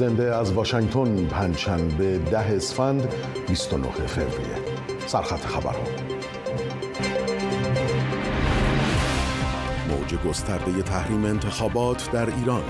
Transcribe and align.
زنده 0.00 0.36
از 0.36 0.52
واشنگتن 0.52 1.26
پنجشنبه 1.26 2.18
ده 2.18 2.38
اسفند 2.38 3.08
29 3.48 3.88
فوریه. 4.06 4.56
سرخط 5.06 5.46
خبرها. 5.46 5.84
موج 9.88 10.14
گسترده 10.28 10.82
تحریم 10.82 11.24
انتخابات 11.24 12.10
در 12.12 12.26
ایران. 12.26 12.62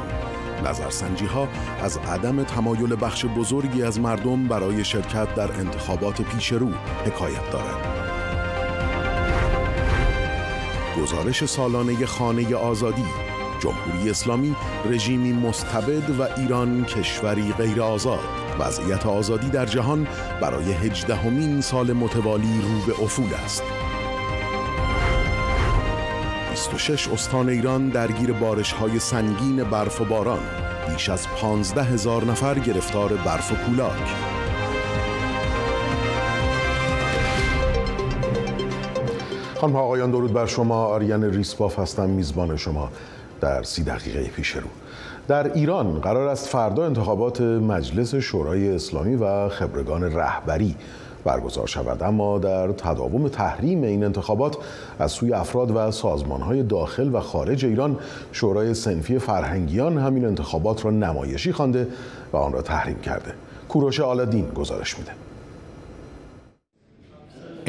نظرسنجی 0.67 1.27
ها 1.27 1.49
از 1.83 1.97
عدم 1.97 2.45
تمایل 2.45 2.97
بخش 3.01 3.25
بزرگی 3.25 3.83
از 3.83 4.01
مردم 4.01 4.49
برای 4.49 4.85
شرکت 4.85 5.35
در 5.35 5.53
انتخابات 5.53 6.23
پیش 6.23 6.53
رو 6.53 6.71
حکایت 7.05 7.51
دارد. 7.51 8.11
گزارش 11.03 11.45
سالانه 11.45 12.07
خانه 12.07 12.55
آزادی. 12.57 13.30
جمهوری 13.61 14.11
اسلامی 14.11 14.57
رژیمی 14.91 15.33
مستبد 15.33 16.11
و 16.11 16.41
ایران 16.41 16.85
کشوری 16.85 17.53
غیر 17.53 17.83
آزاد 17.83 18.19
وضعیت 18.59 19.07
آزادی 19.07 19.51
در 19.51 19.67
جهان 19.67 20.07
برای 20.41 20.73
هجدهمین 20.73 21.61
سال 21.61 21.93
متوالی 21.93 22.61
رو 22.63 22.93
به 22.93 23.03
افول 23.03 23.35
است. 23.45 23.63
26 26.51 27.09
استان 27.09 27.49
ایران 27.49 27.89
درگیر 27.89 28.33
بارش 28.33 28.73
های 28.73 28.99
سنگین 28.99 29.65
برف 29.65 30.01
و 30.01 30.05
باران. 30.05 30.41
بیش 30.89 31.09
از 31.09 31.29
15 31.29 31.83
هزار 31.83 32.25
نفر 32.25 32.59
گرفتار 32.59 33.13
برف 33.13 33.53
و 33.53 33.55
کولاک. 33.55 34.15
خانم 39.61 39.77
آقایان 39.77 40.11
درود 40.11 40.33
بر 40.33 40.47
شما. 40.47 40.85
آریان 40.85 41.25
ریسپاف 41.25 41.79
هستم 41.79 42.11
میزبان 42.11 42.57
شما. 42.57 42.91
در 43.41 43.63
سی 43.63 43.83
دقیقه 43.83 44.23
پیش 44.23 44.51
رو. 44.57 44.69
در 45.29 45.53
ایران 45.53 46.01
قرار 46.01 46.29
است 46.29 46.49
فردا 46.49 46.85
انتخابات 46.87 47.41
مجلس 47.41 48.15
شورای 48.15 48.75
اسلامی 48.75 49.15
و 49.15 49.49
خبرگان 49.49 50.03
رهبری 50.03 50.77
برگزار 51.25 51.67
شود. 51.67 52.03
اما 52.03 52.39
در 52.39 52.73
تداوم 52.73 53.29
تحریم 53.29 53.83
این 53.83 54.05
انتخابات 54.05 54.57
از 54.99 55.13
سوی 55.13 55.33
افراد 55.33 55.77
و 55.77 55.91
سازمانهای 55.91 56.63
داخل 56.63 57.15
و 57.15 57.21
خارج 57.21 57.65
ایران 57.65 57.97
شورای 58.33 58.75
سنفی 58.75 59.19
فرهنگیان 59.19 59.99
همین 59.99 60.25
انتخابات 60.25 60.85
را 60.85 60.91
نمایشی 60.91 61.53
خوانده 61.53 61.89
و 62.33 62.37
آن 62.37 62.53
را 62.53 62.63
تحریم 62.63 62.99
کرده. 62.99 63.33
کوروش 63.69 64.01
آلدین 64.01 64.49
گزارش 64.49 64.99
میده. 64.99 65.20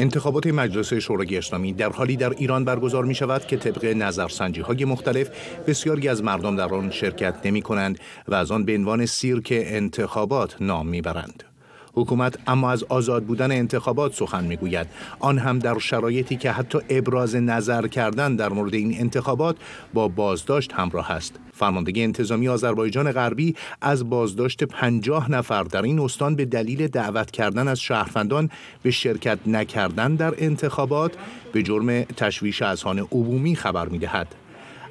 انتخابات 0.02 0.46
مجلس 0.46 0.94
شورای 0.94 1.36
اسلامی 1.38 1.72
در 1.72 1.92
حالی 1.92 2.16
در 2.16 2.30
ایران 2.30 2.64
برگزار 2.64 3.04
می 3.04 3.14
شود 3.14 3.46
که 3.46 3.56
طبق 3.56 3.84
نظرسنجی 3.84 4.60
های 4.60 4.84
مختلف 4.84 5.30
بسیاری 5.66 6.08
از 6.08 6.22
مردم 6.22 6.56
در 6.56 6.74
آن 6.74 6.90
شرکت 6.90 7.34
نمی 7.44 7.62
کنند 7.62 7.98
و 8.28 8.34
از 8.34 8.50
آن 8.50 8.64
به 8.64 8.74
عنوان 8.74 9.06
سیرک 9.06 9.48
انتخابات 9.50 10.56
نام 10.62 10.88
می 10.88 11.00
برند. 11.00 11.51
حکومت 11.92 12.38
اما 12.46 12.70
از 12.70 12.84
آزاد 12.84 13.24
بودن 13.24 13.52
انتخابات 13.52 14.14
سخن 14.14 14.44
می‌گوید. 14.44 14.86
آن 15.20 15.38
هم 15.38 15.58
در 15.58 15.78
شرایطی 15.78 16.36
که 16.36 16.50
حتی 16.50 16.78
ابراز 16.88 17.36
نظر 17.36 17.86
کردن 17.86 18.36
در 18.36 18.48
مورد 18.48 18.74
این 18.74 19.00
انتخابات 19.00 19.56
با 19.94 20.08
بازداشت 20.08 20.72
همراه 20.72 21.10
است. 21.10 21.38
فرماندگی 21.54 22.02
انتظامی 22.02 22.48
آذربایجان 22.48 23.12
غربی 23.12 23.54
از 23.80 24.10
بازداشت 24.10 24.64
پنجاه 24.64 25.30
نفر 25.30 25.62
در 25.62 25.82
این 25.82 26.00
استان 26.00 26.36
به 26.36 26.44
دلیل 26.44 26.88
دعوت 26.88 27.30
کردن 27.30 27.68
از 27.68 27.80
شهروندان 27.80 28.50
به 28.82 28.90
شرکت 28.90 29.38
نکردن 29.46 30.14
در 30.14 30.34
انتخابات 30.38 31.12
به 31.52 31.62
جرم 31.62 32.02
تشویش 32.02 32.62
اذهان 32.62 32.98
عمومی 32.98 33.56
خبر 33.56 33.88
می‌دهد. 33.88 34.41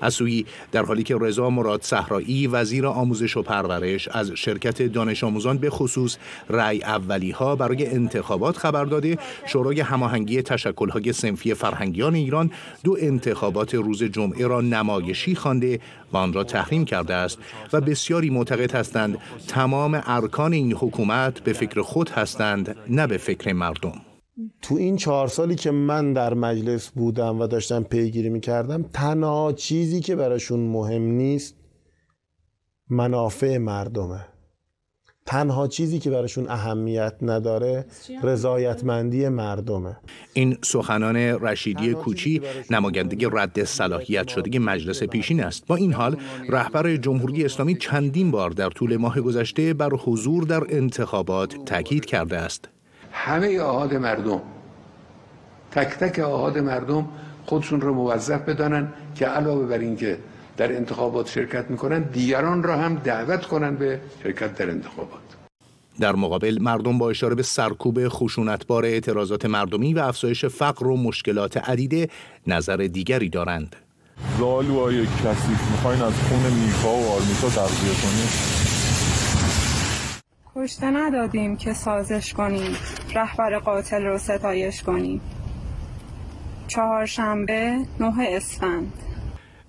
از 0.02 0.14
سوی 0.14 0.46
در 0.72 0.86
حالی 0.86 1.04
که 1.04 1.18
رضا 1.22 1.50
مراد 1.50 1.82
صحرایی 1.82 2.48
وزیر 2.48 2.88
آموزش 2.88 3.38
و 3.38 3.42
پرورش 3.42 4.08
از 4.08 4.32
شرکت 4.32 4.82
دانش 4.82 5.24
آموزان 5.24 5.58
به 5.58 5.70
خصوص 5.70 6.18
رأی 6.50 6.84
اولی 6.84 7.32
ها 7.32 7.56
برای 7.56 7.88
انتخابات 7.88 8.58
خبر 8.58 8.86
داده 8.86 9.18
شورای 9.46 9.80
هماهنگی 9.80 10.42
تشکل‌های 10.42 11.14
سنفی 11.14 11.54
فرهنگیان 11.54 12.16
ایران 12.16 12.52
دو 12.84 12.98
انتخابات 13.00 13.76
روز 13.76 14.04
جمعه 14.04 14.48
را 14.48 14.62
نمایشی 14.62 15.36
خوانده 15.36 15.80
و 16.14 16.18
آن 16.18 16.34
را 16.34 16.44
تحریم 16.44 16.86
کرده 16.86 17.14
است 17.14 17.38
و 17.74 17.82
بسیاری 17.82 18.30
معتقد 18.30 18.76
هستند 18.76 19.18
تمام 19.48 20.02
ارکان 20.06 20.54
این 20.54 20.74
حکومت 20.74 21.40
به 21.40 21.54
فکر 21.54 21.82
خود 21.82 22.10
هستند 22.10 22.76
نه 22.90 23.08
به 23.08 23.18
فکر 23.18 23.54
مردم. 23.54 24.11
تو 24.62 24.76
این 24.76 24.96
چهار 24.96 25.28
سالی 25.28 25.56
که 25.56 25.72
من 25.72 26.14
در 26.14 26.34
مجلس 26.34 26.90
بودم 26.90 27.40
و 27.40 27.48
داشتم 27.48 27.84
پیگیری 27.84 28.30
می‌کردم 28.30 28.86
تنها 28.94 29.54
چیزی 29.54 30.00
که 30.00 30.16
براشون 30.16 30.60
مهم 30.60 31.02
نیست 31.02 31.56
منافع 32.90 33.58
مردمه. 33.58 34.26
تنها 35.26 35.68
چیزی 35.68 36.00
که 36.00 36.10
براشون 36.10 36.50
اهمیت 36.50 37.16
نداره 37.22 37.86
رضایتمندی 38.24 39.30
مردمه. 39.30 39.98
این 40.34 40.58
سخنان 40.62 41.16
رشیدی 41.16 41.94
کوچی 41.94 42.42
نمایندگی 42.72 43.28
رد 43.32 43.64
صلاحیت 43.64 44.28
شده 44.28 44.60
مجلس 44.60 45.04
پیشین 45.04 45.44
است. 45.44 45.68
با 45.68 45.76
این 45.76 45.94
حال 45.94 46.18
رهبر 46.50 46.96
جمهوری 46.96 47.46
اسلامی 47.46 47.76
چندین 47.76 48.32
بار 48.32 48.50
در 48.50 48.70
طول 48.70 48.98
ماه 48.98 49.22
گذشته 49.22 49.74
بر 49.74 49.90
حضور 49.90 50.44
در 50.44 50.64
انتخابات 50.70 51.66
تاکید 51.66 52.06
کرده 52.06 52.38
است. 52.38 52.70
همه 53.12 53.60
آهاد 53.60 53.94
مردم 53.94 54.42
تک 55.72 55.88
تک 55.88 56.20
آهاد 56.20 56.58
مردم 56.58 57.10
خودشون 57.46 57.82
رو 57.82 57.94
موظف 57.94 58.42
بدانن 58.42 58.94
که 59.16 59.26
علاوه 59.26 59.66
بر 59.66 59.78
اینکه 59.78 60.18
در 60.58 60.76
انتخابات 60.76 61.28
شرکت 61.30 61.66
می‌کنن 61.72 62.02
دیگران 62.02 62.64
را 62.64 62.78
هم 62.78 62.96
دعوت 62.96 63.46
کنن 63.46 63.76
به 63.76 64.00
شرکت 64.24 64.56
در 64.56 64.70
انتخابات 64.70 65.22
در 66.00 66.16
مقابل 66.16 66.58
مردم 66.62 66.98
با 66.98 67.10
اشاره 67.10 67.36
به 67.36 67.44
سرکوب 67.44 68.08
خشونتبار 68.08 68.86
اعتراضات 68.86 69.46
مردمی 69.46 69.94
و 69.94 70.00
افزایش 70.00 70.46
فقر 70.46 70.88
و 70.88 70.98
مشکلات 70.98 71.58
عدیده 71.58 72.08
نظر 72.48 72.78
دیگری 72.78 73.30
دارند. 73.30 73.76
زالوهای 74.40 75.06
کثیف 75.06 75.72
می‌خواین 75.72 76.02
از 76.02 76.14
خون 76.14 76.40
میکا 76.40 76.94
و 76.94 77.12
آرمیتا 77.12 77.50
تغذیه 77.50 77.94
کنید 78.02 78.61
کشته 80.56 80.86
ندادیم 80.86 81.58
که 81.58 81.74
سازش 81.74 82.34
کنیم 82.34 82.76
رهبر 83.16 83.60
قاتل 83.60 84.04
رو 84.04 84.18
ستایش 84.18 84.84
کنیم. 84.84 85.22
چهارشنبه 86.68 87.78
نه 88.00 88.14
اسفند. 88.20 88.94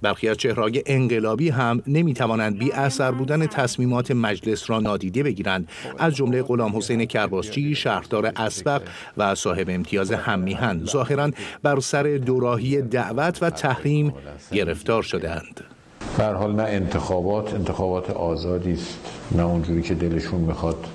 برخی 0.02 0.28
از 0.28 0.36
چهرهای 0.36 0.82
انقلابی 0.86 1.48
هم 1.48 1.82
نمی 1.86 2.14
توانند 2.14 2.58
بی 2.58 2.72
اثر 2.72 3.12
بودن 3.12 3.46
تصمیمات 3.46 4.10
مجلس 4.10 4.70
را 4.70 4.80
نادیده 4.80 5.22
بگیرند. 5.22 5.68
از 5.98 6.16
جمله 6.16 6.42
غلام 6.42 6.76
حسین 6.76 7.04
کرباسچی 7.04 7.74
شهردار 7.74 8.32
اسبق 8.36 8.82
و 9.16 9.34
صاحب 9.34 9.66
امتیاز 9.70 10.12
هممیهن. 10.12 10.84
ظاهرا 10.84 11.30
بر 11.62 11.80
سر 11.80 12.02
دوراهی 12.02 12.82
دعوت 12.82 13.42
و 13.42 13.50
تحریم 13.50 14.14
گرفتار 14.52 15.02
شدهاند. 15.02 15.71
در 16.18 16.34
حال 16.34 16.54
نه 16.54 16.62
انتخابات 16.62 17.54
انتخابات 17.54 18.10
آزادی 18.10 18.72
است. 18.72 18.98
نه 19.30 19.42
اونجوری 19.42 19.82
که 19.82 19.94
دلشون 19.94 20.40
می‌خواد 20.40 20.86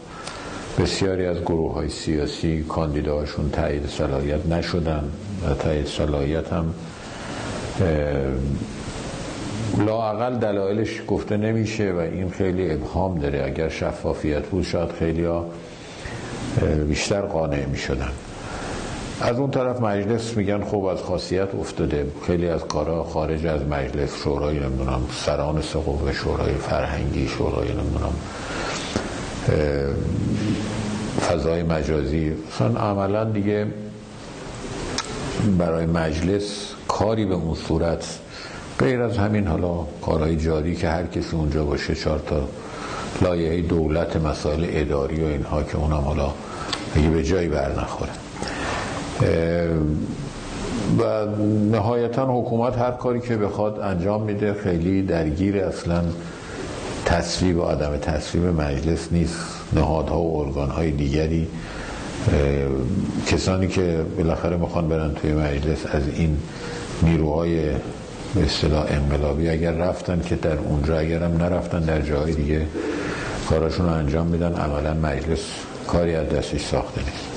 بسیاری 0.79 1.25
از 1.25 1.41
گروه 1.41 1.73
های 1.73 1.89
سیاسی 1.89 2.63
کاندیداهاشون 2.63 3.49
تایید 3.49 3.87
صلاحیت 3.87 4.45
نشدن 4.45 5.11
و 5.49 5.53
تایید 5.53 5.87
صلاحیت 5.87 6.53
هم 6.53 6.73
لاعقل 9.85 10.35
دلایلش 10.35 11.01
گفته 11.07 11.37
نمیشه 11.37 11.91
و 11.91 11.97
این 11.97 12.29
خیلی 12.29 12.71
ابهام 12.71 13.19
داره. 13.19 13.43
اگر 13.45 13.69
شفافیت 13.69 14.45
بود 14.45 14.63
شاید 14.63 14.89
خیلی 14.91 15.27
بیشتر 16.87 17.21
قانع 17.21 17.65
می‌شدن. 17.65 18.11
از 19.21 19.39
اون 19.39 19.51
طرف 19.51 19.81
مجلس 19.81 20.37
میگن 20.37 20.63
خوب 20.63 20.85
از 20.85 21.01
خاصیت 21.01 21.55
افتاده. 21.55 22.05
خیلی 22.27 22.49
از 22.49 22.61
کارا 22.61 23.03
خارج 23.03 23.45
از 23.45 23.61
مجلس 23.61 24.15
شورای 24.23 24.59
نمی‌دونم 24.59 25.01
سران 25.25 25.61
سقوق 25.61 26.11
شورای 26.11 26.53
فرهنگی 26.53 27.27
شورای 27.27 27.69
نمی‌دونم 27.69 28.13
فضای 31.29 31.63
مجازی. 31.63 32.33
مثلا 32.55 32.79
عملا 32.79 33.23
دیگه 33.23 33.67
برای 35.57 35.85
مجلس 35.85 36.73
کاری 36.87 37.25
به 37.25 37.35
اون 37.35 37.55
صورت 37.55 38.19
غیر 38.79 39.01
از 39.01 39.17
همین 39.17 39.47
حالا 39.47 39.85
کارهای 40.01 40.37
جاری 40.37 40.75
که 40.75 40.89
هر 40.89 41.05
کسی 41.05 41.35
اونجا 41.35 41.63
باشه 41.63 41.95
چهار 41.95 42.19
تا 42.19 42.47
لایه 43.21 43.61
دولت 43.61 44.15
مسائل 44.15 44.65
اداری 44.69 45.23
و 45.23 45.27
اینها 45.27 45.63
که 45.63 45.77
اونم 45.77 45.93
حالا 45.93 46.33
اگه 46.95 47.09
به 47.09 47.23
جایی 47.23 47.47
بر 47.47 47.71
نخوره. 47.81 48.11
و 50.99 51.25
نهایتا 51.71 52.25
حکومت 52.25 52.77
هر 52.77 52.91
کاری 52.91 53.19
که 53.19 53.37
بخواد 53.37 53.79
انجام 53.79 54.21
میده 54.21 54.53
خیلی 54.53 55.01
درگیر 55.01 55.63
اصلا 55.63 56.03
تصویب 57.05 57.57
و 57.57 57.61
عدم 57.61 57.97
تصویب 57.97 58.45
مجلس 58.45 59.07
نیست. 59.11 59.35
نهادها 59.73 60.21
و 60.21 60.45
ارگانهای 60.45 60.91
دیگری 60.91 61.47
کسانی 63.27 63.67
که 63.67 64.05
بالاخره 64.17 64.57
می‌خوان 64.57 64.89
برن 64.89 65.13
توی 65.13 65.33
مجلس 65.33 65.85
از 65.91 66.03
این 66.15 66.37
نیروهای 67.03 67.61
به 68.35 68.45
اصطلاح 68.45 68.85
انقلابی 68.89 69.49
اگر 69.49 69.71
رفتن 69.71 70.21
که 70.25 70.35
در 70.35 70.57
اونجا 70.57 70.99
اگر 70.99 71.23
هم 71.23 71.37
نرفتن 71.37 71.79
در 71.79 72.01
جای 72.01 72.33
دیگه 72.33 72.61
کارشون 73.49 73.85
رو 73.85 73.91
انجام 73.91 74.27
میدن. 74.27 74.53
عملا 74.53 74.93
مجلس 74.93 75.39
کاری 75.87 76.15
از 76.15 76.29
دستش 76.29 76.61
ساخته 76.61 77.01
نیست. 77.01 77.36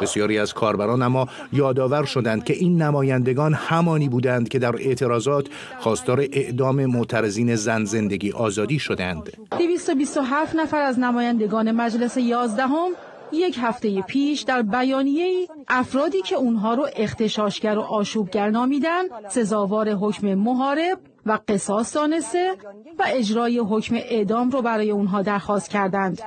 بسیاری 0.00 0.38
از 0.38 0.54
کاربران 0.54 1.02
اما 1.02 1.28
یادآور 1.52 2.04
شدند 2.04 2.44
که 2.44 2.54
این 2.54 2.82
نمایندگان 2.82 3.54
همانی 3.54 4.08
بودند 4.08 4.48
که 4.48 4.58
در 4.58 4.76
اعتراضات 4.76 5.46
خواستار 5.78 6.20
اعدام 6.20 6.86
معترضین 6.86 7.56
زن 7.56 7.84
زندگی 7.84 8.32
آزادی 8.32 8.78
شدند 8.78 9.32
227 9.58 10.56
نفر 10.56 10.82
از 10.82 10.98
نمایندگان 10.98 11.72
مجلس 11.72 12.16
یازدهم 12.16 12.90
یک 13.32 13.58
هفته 13.60 14.02
پیش 14.02 14.42
در 14.42 14.62
بیانیه 14.62 15.48
افرادی 15.68 16.22
که 16.22 16.36
اونها 16.36 16.74
رو 16.74 16.86
اختشاشگر 16.96 17.78
و 17.78 17.80
آشوبگر 17.80 18.50
نامیدن 18.50 19.04
سزاوار 19.28 19.90
حکم 19.90 20.34
محارب 20.34 20.98
و 21.26 21.38
قصاص 21.48 21.94
دانسته 21.96 22.52
و 22.98 23.04
اجرای 23.06 23.58
حکم 23.58 23.94
اعدام 23.94 24.50
رو 24.50 24.62
برای 24.62 24.90
اونها 24.90 25.22
درخواست 25.22 25.70
کردند. 25.70 26.20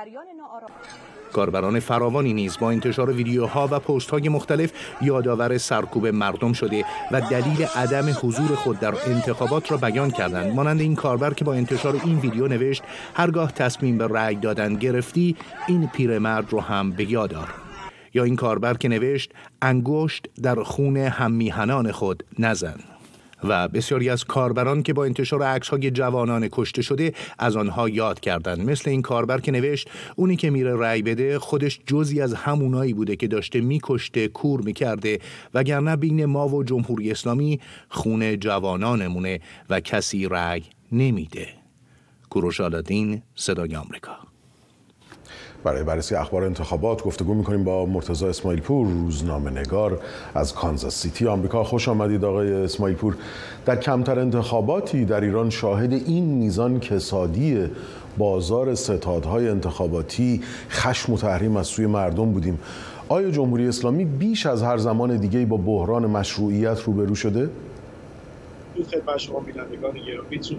کاربران 1.34 1.80
فراوانی 1.80 2.32
نیز 2.32 2.58
با 2.58 2.70
انتشار 2.70 3.12
ویدیوها 3.12 3.68
و 3.70 3.78
پست 3.78 4.10
های 4.10 4.28
مختلف 4.28 4.72
یادآور 5.02 5.58
سرکوب 5.58 6.06
مردم 6.06 6.52
شده 6.52 6.84
و 7.12 7.20
دلیل 7.20 7.66
عدم 7.76 8.16
حضور 8.22 8.54
خود 8.54 8.80
در 8.80 8.94
انتخابات 9.06 9.70
را 9.72 9.76
بیان 9.76 10.10
کردند. 10.10 10.54
مانند 10.54 10.80
این 10.80 10.94
کاربر 10.94 11.34
که 11.34 11.44
با 11.44 11.54
انتشار 11.54 12.00
این 12.04 12.18
ویدیو 12.18 12.48
نوشت 12.48 12.82
هرگاه 13.14 13.52
تصمیم 13.52 13.98
به 13.98 14.06
رأی 14.06 14.34
دادن 14.34 14.74
گرفتی 14.74 15.36
این 15.68 15.86
پیرمرد 15.86 16.52
رو 16.52 16.60
هم 16.60 16.90
به 16.90 17.10
یادار 17.10 17.48
یا 18.14 18.24
این 18.24 18.36
کاربر 18.36 18.74
که 18.74 18.88
نوشت 18.88 19.32
انگشت 19.62 20.26
در 20.42 20.62
خون 20.62 20.96
هممیهنان 20.96 21.92
خود 21.92 22.24
نزن. 22.38 22.93
و 23.48 23.68
بسیاری 23.68 24.10
از 24.10 24.24
کاربران 24.24 24.82
که 24.82 24.92
با 24.92 25.04
انتشار 25.04 25.42
عکس 25.42 25.68
های 25.68 25.90
جوانان 25.90 26.48
کشته 26.52 26.82
شده 26.82 27.12
از 27.38 27.56
آنها 27.56 27.88
یاد 27.88 28.20
کردند. 28.20 28.70
مثل 28.70 28.90
این 28.90 29.02
کاربر 29.02 29.40
که 29.40 29.52
نوشت 29.52 29.88
اونی 30.16 30.36
که 30.36 30.50
میره 30.50 30.76
رأی 30.76 31.02
بده 31.02 31.38
خودش 31.38 31.80
جزی 31.86 32.20
از 32.20 32.34
همونایی 32.34 32.92
بوده 32.94 33.16
که 33.16 33.26
داشته 33.26 33.60
میکشته 33.60 34.28
کور 34.28 34.60
می‌کرده 34.60 35.18
وگرنه 35.54 35.96
بین 35.96 36.24
ما 36.24 36.48
و 36.48 36.64
جمهوری 36.64 37.10
اسلامی 37.10 37.60
خون 37.88 38.38
جوانانمونه 38.38 39.40
و 39.70 39.80
کسی 39.80 40.28
رأی 40.28 40.62
نمیده. 40.92 41.48
کوروش 42.30 42.60
آلادین 42.60 43.22
صدای 43.34 43.76
آمریکا. 43.76 44.33
برای 45.64 45.82
بررسی 45.82 46.14
اخبار 46.14 46.44
انتخابات 46.44 47.02
گفتگو 47.02 47.34
می‌کنیم 47.34 47.64
با 47.64 47.86
مرتضی 47.86 48.26
اسماعیل 48.26 48.60
پور 48.60 48.86
روزنامه 48.86 49.50
نگار 49.50 50.00
از 50.34 50.54
کانزاس 50.54 51.02
سیتی 51.02 51.26
آمریکا. 51.26 51.64
خوش 51.64 51.88
آمدید 51.88 52.24
آقای 52.24 52.52
اسماعیل 52.52 52.96
پور 52.96 53.16
در 53.66 53.76
کمتر 53.76 54.18
انتخاباتی 54.18 55.04
در 55.04 55.20
ایران 55.20 55.50
شاهد 55.50 55.92
این 55.92 56.24
میزان 56.24 56.80
کسادی 56.80 57.70
بازار 58.18 58.74
ستادهای 58.74 59.48
انتخاباتی 59.48 60.40
خشم 60.70 61.12
و 61.12 61.18
تحریم 61.18 61.56
از 61.56 61.66
سوی 61.66 61.86
مردم 61.86 62.32
بودیم. 62.32 62.58
آیا 63.08 63.30
جمهوری 63.30 63.68
اسلامی 63.68 64.04
بیش 64.04 64.46
از 64.46 64.62
هر 64.62 64.76
زمان 64.76 65.16
دیگه 65.16 65.46
با 65.46 65.56
بحران 65.56 66.06
مشروعیت 66.06 66.80
روبرو 66.80 67.14
شده؟ 67.14 67.50
درود 68.74 68.86
خدمت 68.86 69.18
شما 69.18 69.40
بینندگان 69.40 69.92
گرامیتون 70.06 70.58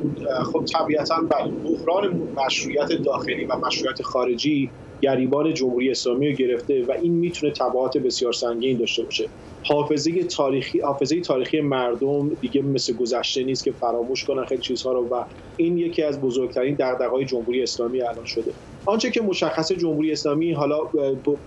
خب 0.53 0.65
طبیعتا 0.65 1.15
بله 1.15 1.51
بحران 1.51 2.21
مشروعیت 2.45 2.89
داخلی 3.05 3.45
و 3.45 3.57
مشروعیت 3.57 4.01
خارجی 4.01 4.69
گریبان 5.05 5.53
جمهوری 5.53 5.91
اسلامی 5.91 6.29
رو 6.29 6.35
گرفته 6.35 6.85
و 6.87 6.91
این 7.01 7.13
می‌تونه 7.13 7.53
تبعات 7.53 7.97
بسیار 7.97 8.33
سنگین 8.33 8.77
داشته 8.77 9.03
باشه. 9.03 9.29
حافظه 9.67 10.23
تاریخی 10.23 10.79
حافظه 10.79 11.21
تاریخی 11.21 11.61
مردم 11.61 12.29
دیگه 12.41 12.61
مثل 12.61 12.93
گذشته 12.93 13.43
نیست 13.43 13.63
که 13.63 13.71
فراموش 13.71 14.23
کنن 14.23 14.45
خیلی 14.45 14.61
چیزها 14.61 14.93
رو 14.93 15.07
و 15.11 15.23
این 15.57 15.77
یکی 15.77 16.03
از 16.03 16.21
بزرگترین 16.21 16.75
دغدغه‌های 16.79 17.25
جمهوری 17.25 17.63
اسلامی 17.63 18.01
الان 18.01 18.25
شده. 18.25 18.51
آنچه 18.85 19.11
که 19.11 19.21
مشخص 19.21 19.71
جمهوری 19.71 20.11
اسلامی 20.11 20.51
حالا 20.51 20.79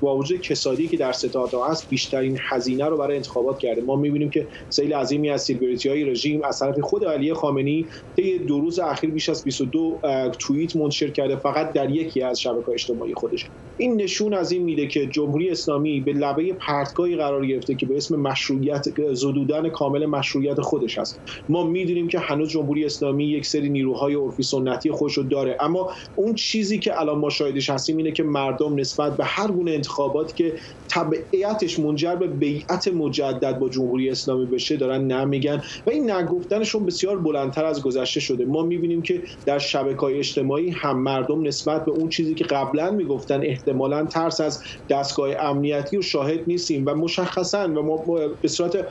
با 0.00 0.16
وجود 0.16 0.40
کسادی 0.40 0.88
که 0.88 0.96
در 0.96 1.12
ستادها 1.12 1.66
هست 1.70 1.88
بیشترین 1.90 2.38
هزینه 2.48 2.84
رو 2.84 2.96
برای 2.96 3.16
انتخابات 3.16 3.58
کرده. 3.58 3.82
ما 3.82 3.96
می‌بینیم 3.96 4.30
که 4.30 4.46
سیل 4.70 4.94
عظیمی 4.94 5.30
از 5.30 5.42
سیلبریتی 5.42 5.88
های 5.88 6.04
رژیم 6.04 6.44
از 6.44 6.58
طرف 6.58 6.80
خود 6.80 7.04
علی 7.04 7.34
خامنه‌ای 7.34 7.86
طی 8.16 8.38
دو 8.38 8.60
روز 8.60 8.78
اخیر 8.78 9.10
بیش 9.10 9.28
از 9.28 9.44
22 9.44 10.00
توییت 10.38 10.76
منتشر 10.76 11.10
کرده. 11.10 11.36
فقط 11.36 11.72
در 11.72 11.90
یکی 11.90 12.22
از 12.22 12.40
شبکه‌های 12.40 12.74
اجتماعی 12.74 13.14
خودش. 13.14 13.47
این 13.78 13.96
نشون 13.96 14.34
از 14.34 14.52
این 14.52 14.62
میده 14.62 14.86
که 14.86 15.06
جمهوری 15.06 15.50
اسلامی 15.50 16.00
به 16.00 16.12
لبه 16.12 16.52
پرتگاهی 16.52 17.16
قرار 17.16 17.46
گرفته 17.46 17.74
که 17.74 17.86
به 17.86 17.96
اسم 17.96 18.16
مشروعیت 18.16 18.84
زدودن 19.12 19.68
کامل 19.68 20.06
مشروعیت 20.06 20.60
خودش 20.60 20.98
هست. 20.98 21.20
ما 21.48 21.66
می‌دونیم 21.66 22.08
که 22.08 22.18
هنوز 22.18 22.48
جمهوری 22.48 22.84
اسلامی 22.84 23.24
یک 23.24 23.46
سری 23.46 23.68
نیروهای 23.68 24.14
عرفی 24.14 24.42
سنتی 24.42 24.90
خودش 24.90 25.14
رو 25.14 25.22
داره. 25.22 25.56
اما 25.60 25.90
اون 26.16 26.34
چیزی 26.34 26.78
که 26.78 27.00
الان 27.00 27.18
ما 27.18 27.30
شاهدش 27.30 27.70
هستیم 27.70 27.96
اینه 27.96 28.12
که 28.12 28.22
مردم 28.22 28.74
نسبت 28.74 29.16
به 29.16 29.24
هر 29.24 29.48
گونه 29.48 29.70
انتخاباتی 29.70 30.34
که 30.34 30.54
تبعیتش 30.88 31.78
منجر 31.78 32.14
به 32.14 32.26
بیعت 32.26 32.88
مجدد 32.88 33.58
با 33.58 33.68
جمهوری 33.68 34.10
اسلامی 34.10 34.46
بشه 34.46 34.76
دارن 34.76 35.12
نمیگن. 35.12 35.62
و 35.86 35.90
این 35.90 36.10
نگفتنشون 36.10 36.86
بسیار 36.86 37.18
بلندتر 37.18 37.64
از 37.64 37.82
گذشته 37.82 38.20
شده. 38.20 38.44
ما 38.44 38.62
می‌بینیم 38.62 39.02
که 39.02 39.22
در 39.46 39.58
شبکه 39.58 40.00
های 40.00 40.18
اجتماعی 40.18 40.70
هم 40.70 41.02
مردم 41.02 41.46
نسبت 41.46 41.84
به 41.84 41.90
اون 41.90 42.08
چیزی 42.08 42.34
که 42.34 42.44
قبلا 42.44 42.90
می‌گفتن 42.90 43.40
احتمالا 43.42 44.04
ترس 44.04 44.40
از 44.40 44.62
دستگاه 44.90 45.30
امنیتی 45.40 45.96
و 45.96 46.02
شاهد 46.02 46.40
نیستیم 46.46 46.86
و 46.86 46.94
مشخصا 46.94 47.68
و 47.68 47.82
ما 47.82 48.04
به 48.42 48.48
صورت 48.48 48.86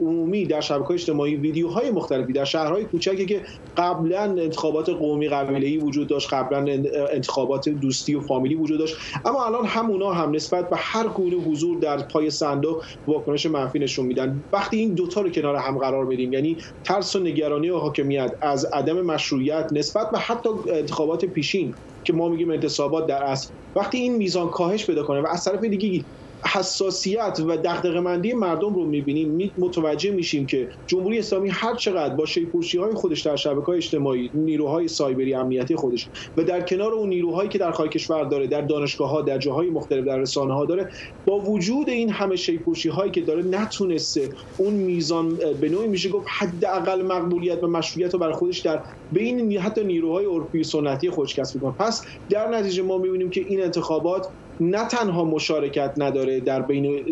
عمومی 0.00 0.46
در 0.46 0.60
شبکه 0.60 0.90
اجتماعی 0.90 1.36
ویدیوهای 1.36 1.90
مختلفی 1.90 2.32
در 2.32 2.44
شهرهای 2.44 2.84
کوچکی 2.84 3.26
که 3.26 3.42
قبلا 3.76 4.22
انتخابات 4.22 4.90
قومی 4.90 5.28
قبیله‌ای 5.28 5.78
وجود 5.78 6.08
داشت 6.08 6.34
قبلا 6.34 6.64
انتخابات 7.12 7.68
دوستی 7.68 8.14
و 8.14 8.20
فامیلی 8.20 8.54
وجود 8.54 8.78
داشت. 8.78 8.96
اما 9.24 9.46
الان 9.46 9.66
همونا 9.66 10.12
هم 10.12 10.34
نسبت 10.34 10.70
به 10.70 10.76
هر 10.78 11.08
گونه 11.24 11.36
حضور 11.36 11.78
در 11.78 12.02
پای 12.02 12.30
صندوق 12.30 12.84
واکنش 13.06 13.46
منفی 13.46 13.78
نشون 13.78 14.06
میدن. 14.06 14.42
وقتی 14.52 14.76
این 14.76 14.94
دوتا 14.94 15.20
رو 15.20 15.30
کنار 15.30 15.56
هم 15.56 15.78
قرار 15.78 16.06
بدیم 16.06 16.32
یعنی 16.32 16.56
ترس 16.84 17.16
و 17.16 17.20
نگرانی 17.20 17.70
و 17.70 17.78
حاکمیت 17.78 18.34
از 18.40 18.64
عدم 18.64 19.00
مشروعیت 19.00 19.68
نسبت 19.72 20.10
به 20.10 20.18
حتی 20.18 20.48
انتخابات 20.68 21.24
پیشین 21.24 21.74
که 22.04 22.12
ما 22.12 22.28
میگیم 22.28 22.50
انتصابات 22.50 23.06
در 23.06 23.22
اصل 23.22 23.50
وقتی 23.76 23.98
این 23.98 24.16
میزان 24.16 24.48
کاهش 24.48 24.86
پیدا 24.86 25.02
کنه 25.02 25.20
و 25.20 25.26
از 25.26 25.44
طرف 25.44 25.64
دیگه 25.64 26.04
حساسیت 26.46 27.40
و 27.46 27.56
دغدغه 27.56 28.00
مندی 28.00 28.32
مردم 28.32 28.74
رو 28.74 28.84
می‌بینیم 28.84 29.50
متوجه 29.58 30.10
میشیم 30.10 30.46
که 30.46 30.68
جمهوری 30.86 31.18
اسلامی 31.18 31.48
هر 31.48 31.74
چقدر 31.74 32.14
با 32.14 32.26
شیپورشی 32.26 32.78
های 32.78 32.94
خودش 32.94 33.20
در 33.20 33.36
شبکه 33.36 33.66
های 33.66 33.76
اجتماعی 33.76 34.30
نیروهای 34.34 34.88
سایبری 34.88 35.34
امنیتی 35.34 35.76
خودش 35.76 36.08
و 36.36 36.42
در 36.44 36.60
کنار 36.60 36.92
اون 36.92 37.08
نیروهایی 37.08 37.48
که 37.48 37.58
در 37.58 37.72
خاک 37.72 37.90
کشور 37.90 38.24
داره 38.24 38.46
در 38.46 38.60
دانشگاه 38.60 39.10
ها 39.10 39.22
در 39.22 39.38
جاهای 39.38 39.70
مختلف 39.70 40.04
در 40.04 40.18
رسانه 40.18 40.54
ها 40.54 40.64
داره 40.64 40.90
با 41.26 41.38
وجود 41.38 41.88
این 41.88 42.10
همه 42.10 42.36
شیپورشی 42.36 42.88
هایی 42.88 43.10
که 43.10 43.20
داره 43.20 43.42
نتونسته 43.42 44.28
اون 44.58 44.74
میزان 44.74 45.38
به 45.60 45.68
نوعی 45.68 45.88
میشه 45.88 46.08
گفت 46.08 46.26
حداقل 46.38 47.02
مقبولیت 47.02 47.64
و 47.64 47.66
مشروعیت 47.66 48.12
رو 48.12 48.18
برای 48.18 48.34
خودش 48.34 48.58
در 48.58 48.80
بین 49.12 49.58
حتی 49.58 49.84
نیروهای 49.84 50.26
عرفی 50.26 50.64
سنتی 50.64 51.10
خودش 51.10 51.34
کسب 51.34 51.60
کنه 51.60 51.72
پس 51.72 52.04
در 52.30 52.48
نتیجه 52.48 52.82
ما 52.82 52.98
می‌بینیم 52.98 53.30
که 53.30 53.44
این 53.48 53.62
انتخابات 53.62 54.28
نه 54.60 54.88
تنها 54.88 55.24
مشارکت 55.24 55.94
نداره 55.96 56.40
در 56.40 56.62
بین 56.62 57.04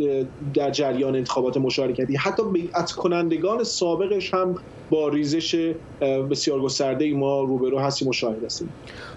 در 0.55 0.71
جریان 0.71 1.17
انتخابات 1.17 1.57
مشارکتی 1.57 2.17
حتی 2.17 2.43
بیعت 2.53 2.91
کنندگان 2.93 3.65
سابقش 3.65 4.35
هم 4.35 4.55
با 4.93 5.09
ریزش 5.09 5.75
بسیار 6.31 6.61
گسترده 6.61 7.15
ما 7.15 7.41
روبرو 7.41 7.79
هستیم 7.79 8.09
و 8.09 8.13
شاهد 8.13 8.45
هستیم. 8.45 8.69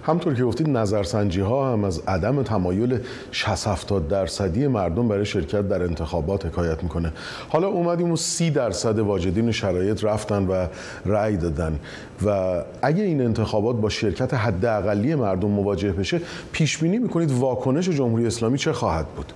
همطور 0.04 0.34
که 0.34 0.44
گفتید 0.44 0.70
نظرسنجی 0.70 1.42
ها 1.42 1.74
هم 1.74 1.84
از 1.84 2.02
عدم 2.08 2.44
تمایل 2.44 3.00
60 3.32 3.68
70 3.68 4.08
درصدی 4.08 4.68
مردم 4.68 5.08
برای 5.08 5.26
شرکت 5.26 5.68
در 5.68 5.84
انتخابات 5.84 6.46
حکایت 6.46 6.84
می‌کنه. 6.84 7.14
حالا 7.50 7.68
اومدیم 7.68 8.12
و 8.12 8.16
30 8.16 8.52
درصد 8.52 9.00
واجدین 9.00 9.52
شرایط 9.52 10.04
رفتن 10.04 10.48
و 10.48 10.68
رأی 11.06 11.38
دادن 11.38 11.80
و 12.26 12.62
اگه 12.82 13.04
این 13.04 13.22
انتخابات 13.22 13.76
با 13.76 13.90
شرکت 13.90 14.34
حداقلی 14.34 15.16
مردم 15.16 15.50
مواجه 15.50 15.92
بشه 15.92 16.22
پیش 16.52 16.78
بینی 16.78 17.00
می‌کنید 17.00 17.32
واکنش 17.32 17.90
جمهوری 17.90 18.26
اسلامی 18.26 18.58
چه 18.58 18.74
خواهد 18.74 19.08
بود؟ 19.08 19.34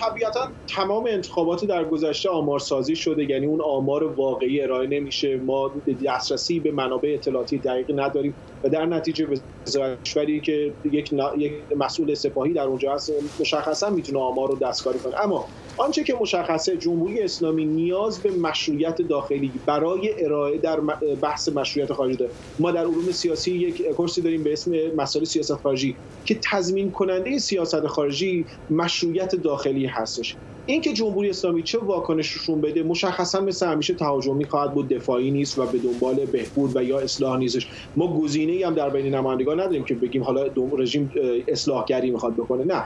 طبیعتا 0.00 0.48
تمام 0.66 1.06
انتخابات 1.06 1.64
در 1.64 1.84
گذشته 1.84 2.28
آمارسازی 2.28 2.96
شده 2.96 3.30
یعنی 3.30 3.46
اون 3.46 3.60
آمار 3.60 4.04
واقعی 4.04 4.62
ارائه 4.62 4.86
نمیشه. 4.86 5.36
ما 5.36 5.70
دسترسی 6.06 6.60
به 6.60 6.72
منابع 6.72 7.10
اطلاعاتی 7.14 7.58
دقیق 7.58 8.00
نداریم 8.00 8.34
و 8.64 8.68
در 8.68 8.86
نتیجه 8.86 9.26
وزارت 9.66 9.98
که 10.42 10.72
یک, 10.92 11.12
یک 11.38 11.52
مسئول 11.76 12.14
سپاهی 12.14 12.52
در 12.52 12.64
اونجا 12.64 12.94
هست 12.94 13.12
مشخصا 13.40 13.90
می‌تونه 13.90 14.18
آمار 14.18 14.48
رو 14.48 14.56
دستکاری 14.56 14.98
کنه. 14.98 15.24
اما 15.24 15.46
آنچه 15.80 16.04
که 16.04 16.14
مشخصه 16.20 16.76
جمهوری 16.76 17.22
اسلامی 17.22 17.64
نیاز 17.64 18.18
به 18.18 18.30
مشروعیت 18.30 19.02
داخلی 19.02 19.52
برای 19.66 20.24
ارائه 20.24 20.58
در 20.58 20.80
بحث 21.22 21.48
مشروعیت 21.48 21.92
خارجی 21.92 22.16
داره. 22.16 22.30
ما 22.58 22.70
در 22.70 22.80
علوم 22.80 23.12
سیاسی 23.12 23.52
یک 23.52 23.82
کورسی 23.82 24.22
داریم 24.22 24.42
به 24.42 24.52
اسم 24.52 24.72
مسائل 24.96 25.24
سیاست 25.24 25.54
خارجی 25.54 25.96
که 26.24 26.38
تضمین 26.50 26.90
کننده 26.90 27.38
سیاست 27.38 27.86
خارجی 27.86 28.46
مشروعیت 28.70 29.34
داخلی 29.34 29.86
هستش. 29.86 30.36
اینکه 30.66 30.92
جمهوری 30.92 31.30
اسلامی 31.30 31.62
چه 31.62 31.78
واکنششون 31.78 32.60
بده 32.60 32.82
مشخصا 32.82 33.40
مثل 33.40 33.66
همیشه 33.66 33.94
تهاجمی 33.94 34.44
خواهد 34.44 34.74
بود 34.74 34.88
دفاعی 34.88 35.30
نیست 35.30 35.58
و 35.58 35.66
به 35.66 35.78
دنبال 35.78 36.26
بهبود 36.26 36.76
و 36.76 36.82
یا 36.82 36.98
اصلاح 36.98 37.38
نیستش. 37.38 37.68
ما 37.96 38.20
گزینه‌ای 38.20 38.62
هم 38.62 38.74
در 38.74 38.90
بین 38.90 39.14
نمایندگان 39.14 39.60
نداریم 39.60 39.84
که 39.84 39.94
بگیم 39.94 40.24
حالا 40.24 40.46
رژیم 40.78 41.12
اصلاحگری 41.48 42.10
می‌خواد 42.10 42.34
بکنه 42.34 42.64
نه. 42.64 42.84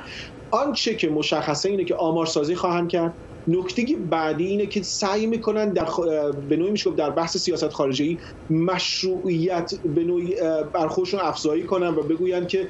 آنچه 0.51 0.95
که 0.95 1.09
مشخصه 1.09 1.69
اینه 1.69 1.85
که 1.85 1.95
آمارسازی 1.95 2.55
خواهند 2.55 2.89
کرد. 2.89 3.15
نکته 3.47 3.85
بعدی 4.11 4.45
اینه 4.45 4.67
که 4.67 4.83
سعی 4.83 5.27
می‌کنن 5.27 5.73
در 5.73 5.85
خ... 5.85 6.01
به 6.49 6.57
نوعی 6.57 6.71
میشه 6.71 6.91
در 6.99 7.11
بحث 7.11 7.37
سیاست 7.37 7.69
خارجی 7.69 8.17
مشروعیت 8.51 9.71
به 9.95 10.05
نوعی 10.05 10.35
برخوشون 10.75 11.21
افزایی 11.21 11.65
کنن 11.65 11.89
و 11.89 12.03
بگوین 12.03 12.47
که 12.47 12.69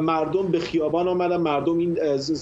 مردم 0.00 0.50
به 0.50 0.58
خیابان 0.58 1.08
آمدن 1.08 1.36
مردم 1.36 1.78
این 1.78 1.94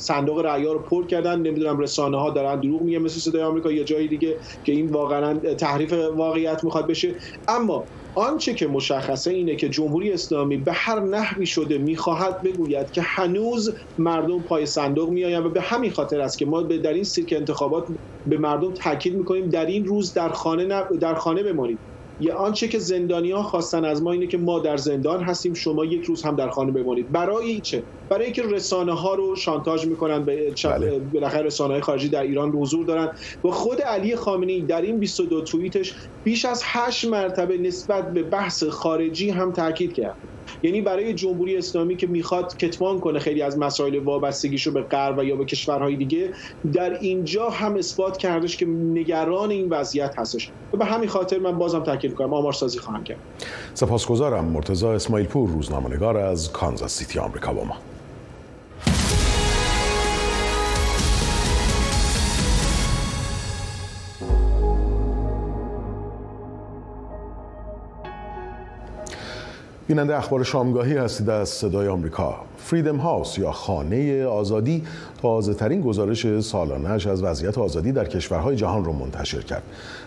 صندوق 0.06 0.38
رأی 0.38 0.64
رو 0.64 0.84
پر 0.90 1.06
کردن 1.06 1.40
نمی‌دونم 1.40 1.78
رسانه 1.78 2.18
ها 2.18 2.30
دارن 2.30 2.60
دروغ 2.60 2.82
میگن 2.82 2.98
مثل 2.98 3.20
صدای 3.20 3.42
آمریکا 3.42 3.72
یا 3.72 3.84
جایی 3.84 4.08
دیگه 4.08 4.38
که 4.64 4.72
این 4.72 4.90
واقعا 4.90 5.40
تحریف 5.60 5.92
واقعیت 5.92 6.64
می‌خواد 6.64 6.88
بشه. 6.88 7.14
اما 7.48 7.88
آنچه 8.14 8.54
که 8.54 8.66
مشخصه 8.66 9.30
اینه 9.30 9.56
که 9.56 9.68
جمهوری 9.68 10.12
اسلامی 10.12 10.56
به 10.56 10.72
هر 10.72 11.00
نحوی 11.00 11.46
شده 11.46 11.78
می‌خواهد 11.78 12.42
بگوید 12.42 12.90
که 12.90 13.02
هنوز 13.02 13.74
مردم 13.98 14.42
پای 14.42 14.66
صندوق 14.66 15.10
میآیند 15.10 15.46
و 15.46 15.50
به 15.50 15.60
همین 15.60 15.90
خاطر 15.90 16.20
است 16.20 16.38
که 16.38 16.46
ما 16.46 16.62
در 16.62 16.92
این 16.92 17.04
سیرک 17.04 17.34
انتخابات 17.36 17.88
به 18.26 18.38
مردم 18.38 18.74
تاکید 18.74 19.14
می‌کنیم 19.16 19.48
در 19.48 19.66
این 19.66 19.84
روز 19.84 20.14
در 20.14 20.28
خانه 20.28 20.84
در 21.00 21.14
خانه 21.14 21.42
بمانید 21.42 21.93
یه 22.20 22.32
آنچه 22.32 22.68
که 22.68 22.78
زندانیان 22.78 23.42
خواستن 23.42 23.84
از 23.84 24.02
ما 24.02 24.12
اینه 24.12 24.26
که 24.26 24.38
ما 24.38 24.58
در 24.58 24.76
زندان 24.76 25.22
هستیم 25.22 25.54
شما 25.54 25.84
یک 25.84 26.04
روز 26.04 26.22
هم 26.22 26.36
در 26.36 26.48
خانه 26.48 26.72
بمانید. 26.72 27.12
برای 27.12 27.60
چه؟ 27.60 27.82
برای 28.08 28.24
اینکه 28.24 28.42
رسانه 28.42 28.92
ها 28.92 29.14
رو 29.14 29.36
شانتاژ 29.36 29.86
می‌کنن 29.86 30.24
به 30.24 30.54
بله. 30.64 30.98
بالاخره 30.98 31.42
رسانه 31.42 31.72
های 31.72 31.82
خارجی 31.82 32.08
در 32.08 32.22
ایران 32.22 32.50
حضور 32.50 32.86
دارن. 32.86 33.10
و 33.44 33.48
خود 33.48 33.82
علی 33.82 34.16
خامنه‌ای 34.16 34.60
در 34.60 34.82
این 34.82 34.98
22 34.98 35.40
توییتش 35.40 35.94
بیش 36.24 36.44
از 36.44 36.62
8 36.64 37.04
مرتبه 37.04 37.58
نسبت 37.58 38.12
به 38.12 38.22
بحث 38.22 38.64
خارجی 38.64 39.30
هم 39.30 39.52
تاکید 39.52 39.92
کرد. 39.92 40.16
یعنی 40.64 40.80
برای 40.80 41.14
جمهوری 41.14 41.56
اسلامی 41.56 41.96
که 41.96 42.06
می‌خواد 42.06 42.56
کتمان 42.56 43.00
کنه 43.00 43.18
خیلی 43.18 43.42
از 43.42 43.58
مسائل 43.58 43.98
وابستگیشو 43.98 44.72
به 44.72 44.82
غرب 44.82 45.18
و 45.18 45.24
یا 45.24 45.36
به 45.36 45.44
کشورهای 45.44 45.96
دیگه 45.96 46.30
در 46.72 46.98
اینجا 47.00 47.50
هم 47.50 47.76
اثبات 47.76 48.16
کردش 48.16 48.56
که 48.56 48.66
نگران 48.66 49.50
این 49.50 49.68
وضعیت 49.68 50.18
هستش. 50.18 50.50
و 50.72 50.76
به 50.76 50.84
همین 50.84 51.08
خاطر 51.08 51.38
من 51.38 51.58
بازم 51.58 51.82
تاکید 51.82 52.14
کنم 52.14 52.34
آمارسازی 52.34 52.78
خواهم 52.78 53.04
کرد. 53.04 53.18
سپاسگزارم 53.74 54.44
مرتضی 54.44 54.86
اسماعیل 54.86 55.26
پور 55.26 55.50
روزنامه‌نگار 55.50 56.16
از 56.16 56.52
کانزاس 56.52 56.98
سیتی 56.98 57.18
آمریکا 57.18 57.52
با 57.52 57.64
ما. 57.64 57.76
بیننده 69.88 70.16
اخبار 70.16 70.44
شامگاهی 70.44 70.96
هستید 70.96 71.30
از 71.30 71.48
صدای 71.48 71.88
آمریکا. 71.88 72.34
فریدم 72.58 72.96
هاوس 72.96 73.38
یا 73.38 73.52
خانه 73.52 74.24
آزادی 74.24 74.82
تازه 75.22 75.54
ترین 75.54 75.80
گزارش 75.80 76.40
سالانش 76.40 77.06
از 77.06 77.22
وضعیت 77.22 77.58
آزادی 77.58 77.92
در 77.92 78.04
کشورهای 78.04 78.56
جهان 78.56 78.84
را 78.84 78.92
منتشر 78.92 79.42
کرد. 79.42 79.62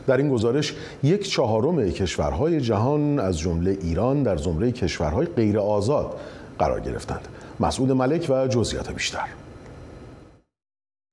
در 0.08 0.18
این 0.18 0.30
گزارش 0.30 0.74
یک 1.04 1.30
چهارم 1.30 1.92
کشورهای 1.92 2.62
جهان 2.62 3.20
از 3.20 3.40
جمله 3.40 3.78
ایران 3.82 4.24
در 4.24 4.38
زمره 4.38 4.72
کشورهای 4.72 5.26
غیر 5.26 5.60
آزاد 5.60 6.20
قرار 6.60 6.80
گرفتند. 6.80 7.28
مسعود 7.60 7.92
ملک 7.92 8.26
و 8.30 8.48
جزئیات 8.48 8.92
بیشتر. 8.92 9.26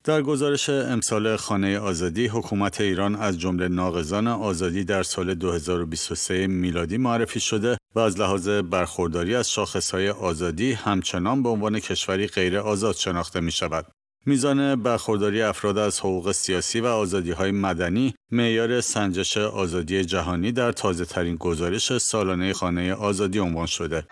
در 0.04 0.23
گزارش 0.23 0.68
امسال 0.71 1.37
خانه 1.37 1.78
آزادی 1.78 2.26
حکومت 2.26 2.80
ایران 2.80 3.14
از 3.16 3.38
جمله 3.38 3.68
ناقضان 3.68 4.28
آزادی 4.28 4.85
در 4.85 5.02
سال 5.02 5.35
2023 5.35 6.47
میلادی 6.47 6.97
معرفی 6.97 7.40
شده. 7.40 7.76
و 7.94 7.98
از 7.98 8.20
لحاظ 8.20 8.48
برخورداری 8.48 9.34
از 9.34 9.50
شاخصهای 9.50 10.10
آزادی 10.10 10.72
همچنان 10.72 11.42
به 11.42 11.48
عنوان 11.48 11.80
کشوری 11.80 12.26
غیر 12.26 12.58
آزاد 12.58 12.94
شناخته 12.94 13.40
می 13.40 13.52
شود. 13.52 13.86
میزان 14.26 14.82
برخورداری 14.82 15.42
افراد 15.42 15.78
از 15.78 16.00
حقوق 16.00 16.32
سیاسی 16.32 16.80
و 16.80 16.86
آزادی 16.86 17.30
های 17.30 17.50
مدنی 17.50 18.14
معیار 18.30 18.80
سنجش 18.80 19.36
آزادی 19.36 20.04
جهانی 20.04 20.52
در 20.52 20.72
تازه 20.72 21.04
ترین 21.04 21.36
گزارش 21.36 21.98
سالانه 21.98 22.52
خانه 22.52 22.94
آزادی 22.94 23.38
عنوان 23.38 23.66
شده. 23.66 24.06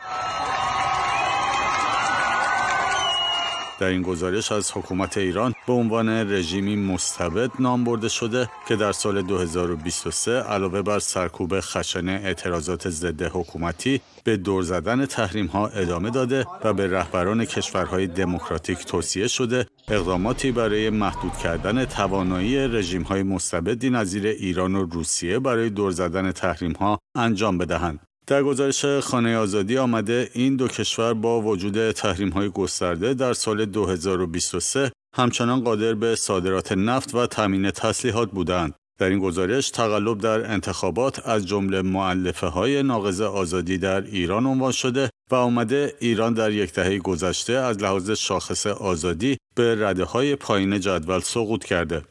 در 3.83 3.89
این 3.89 4.03
گزارش 4.03 4.53
از 4.53 4.73
حکومت 4.75 5.19
ایران 5.19 5.55
به 5.67 5.73
عنوان 5.73 6.09
رژیمی 6.09 6.77
مستبد 6.77 7.51
نام 7.59 7.85
برده 7.85 8.09
شده 8.09 8.49
که 8.69 8.77
در 8.77 8.93
سال 8.93 9.23
2023 9.23 10.31
علاوه 10.31 10.83
بر 10.83 10.99
سرکوب 10.99 11.61
خشن 11.61 12.09
اعتراضات 12.09 12.89
ضد 12.89 13.23
حکومتی 13.23 14.01
به 14.25 14.37
دور 14.37 14.63
زدن 14.63 15.07
تحریم 15.07 15.47
ها 15.47 15.69
ادامه 15.69 16.11
داده 16.11 16.47
و 16.65 16.73
به 16.73 16.87
رهبران 16.87 17.45
کشورهای 17.45 18.07
دموکراتیک 18.07 18.79
توصیه 18.79 19.29
شده 19.29 19.67
اقداماتی 19.89 20.53
برای 20.53 20.91
محدود 20.91 21.33
کردن 21.33 21.85
توانایی 21.85 22.59
رژیم 22.59 23.03
های 23.03 23.23
مستبدی 23.23 23.91
نظیر 23.91 24.27
ایران 24.27 24.75
و 24.75 24.85
روسیه 24.85 25.39
برای 25.39 25.71
دور 25.71 25.91
زدن 25.91 26.33
تحریم 26.33 26.73
ها 26.73 26.99
انجام 27.15 27.59
بدهند. 27.59 28.12
در 28.27 28.43
گزارش 28.43 28.85
خانه 28.85 29.37
آزادی 29.37 29.79
آمده 29.79 30.31
این 30.33 30.57
دو 30.57 30.69
کشور 30.69 31.15
با 31.15 31.41
وجود 31.41 31.91
تحریم 31.91 32.29
های 32.29 32.49
گسترده 32.49 33.15
در 33.15 33.33
سال 33.33 33.65
2023 33.65 34.93
همچنان 35.17 35.61
قادر 35.61 35.95
به 35.95 36.17
صادرات 36.17 36.73
نفت 36.73 37.15
و 37.15 37.27
تامین 37.27 37.71
تسلیحات 37.71 38.31
بودند. 38.31 38.75
در 38.99 39.09
این 39.09 39.19
گزارش 39.19 39.71
تقلب 39.71 40.19
در 40.19 40.51
انتخابات 40.51 41.29
از 41.29 41.47
جمله 41.47 41.83
معلفه 41.83 42.47
های 42.47 42.83
ناقض 42.83 43.21
آزادی 43.21 43.79
در 43.79 44.01
ایران 44.01 44.47
عنوان 44.47 44.73
شده 44.73 45.11
و 45.31 45.35
آمده 45.35 45.95
ایران 46.01 46.35
در 46.35 46.53
یک 46.53 46.73
دهه 46.73 46.99
گذشته 46.99 47.53
از 47.53 47.83
لحاظ 47.83 48.11
شاخص 48.11 48.67
آزادی 48.67 49.37
به 49.55 49.89
رده 49.89 50.05
های 50.05 50.37
پایین 50.37 50.81
جدول 50.81 51.21
سقوط 51.21 51.65
کرده. 51.65 52.03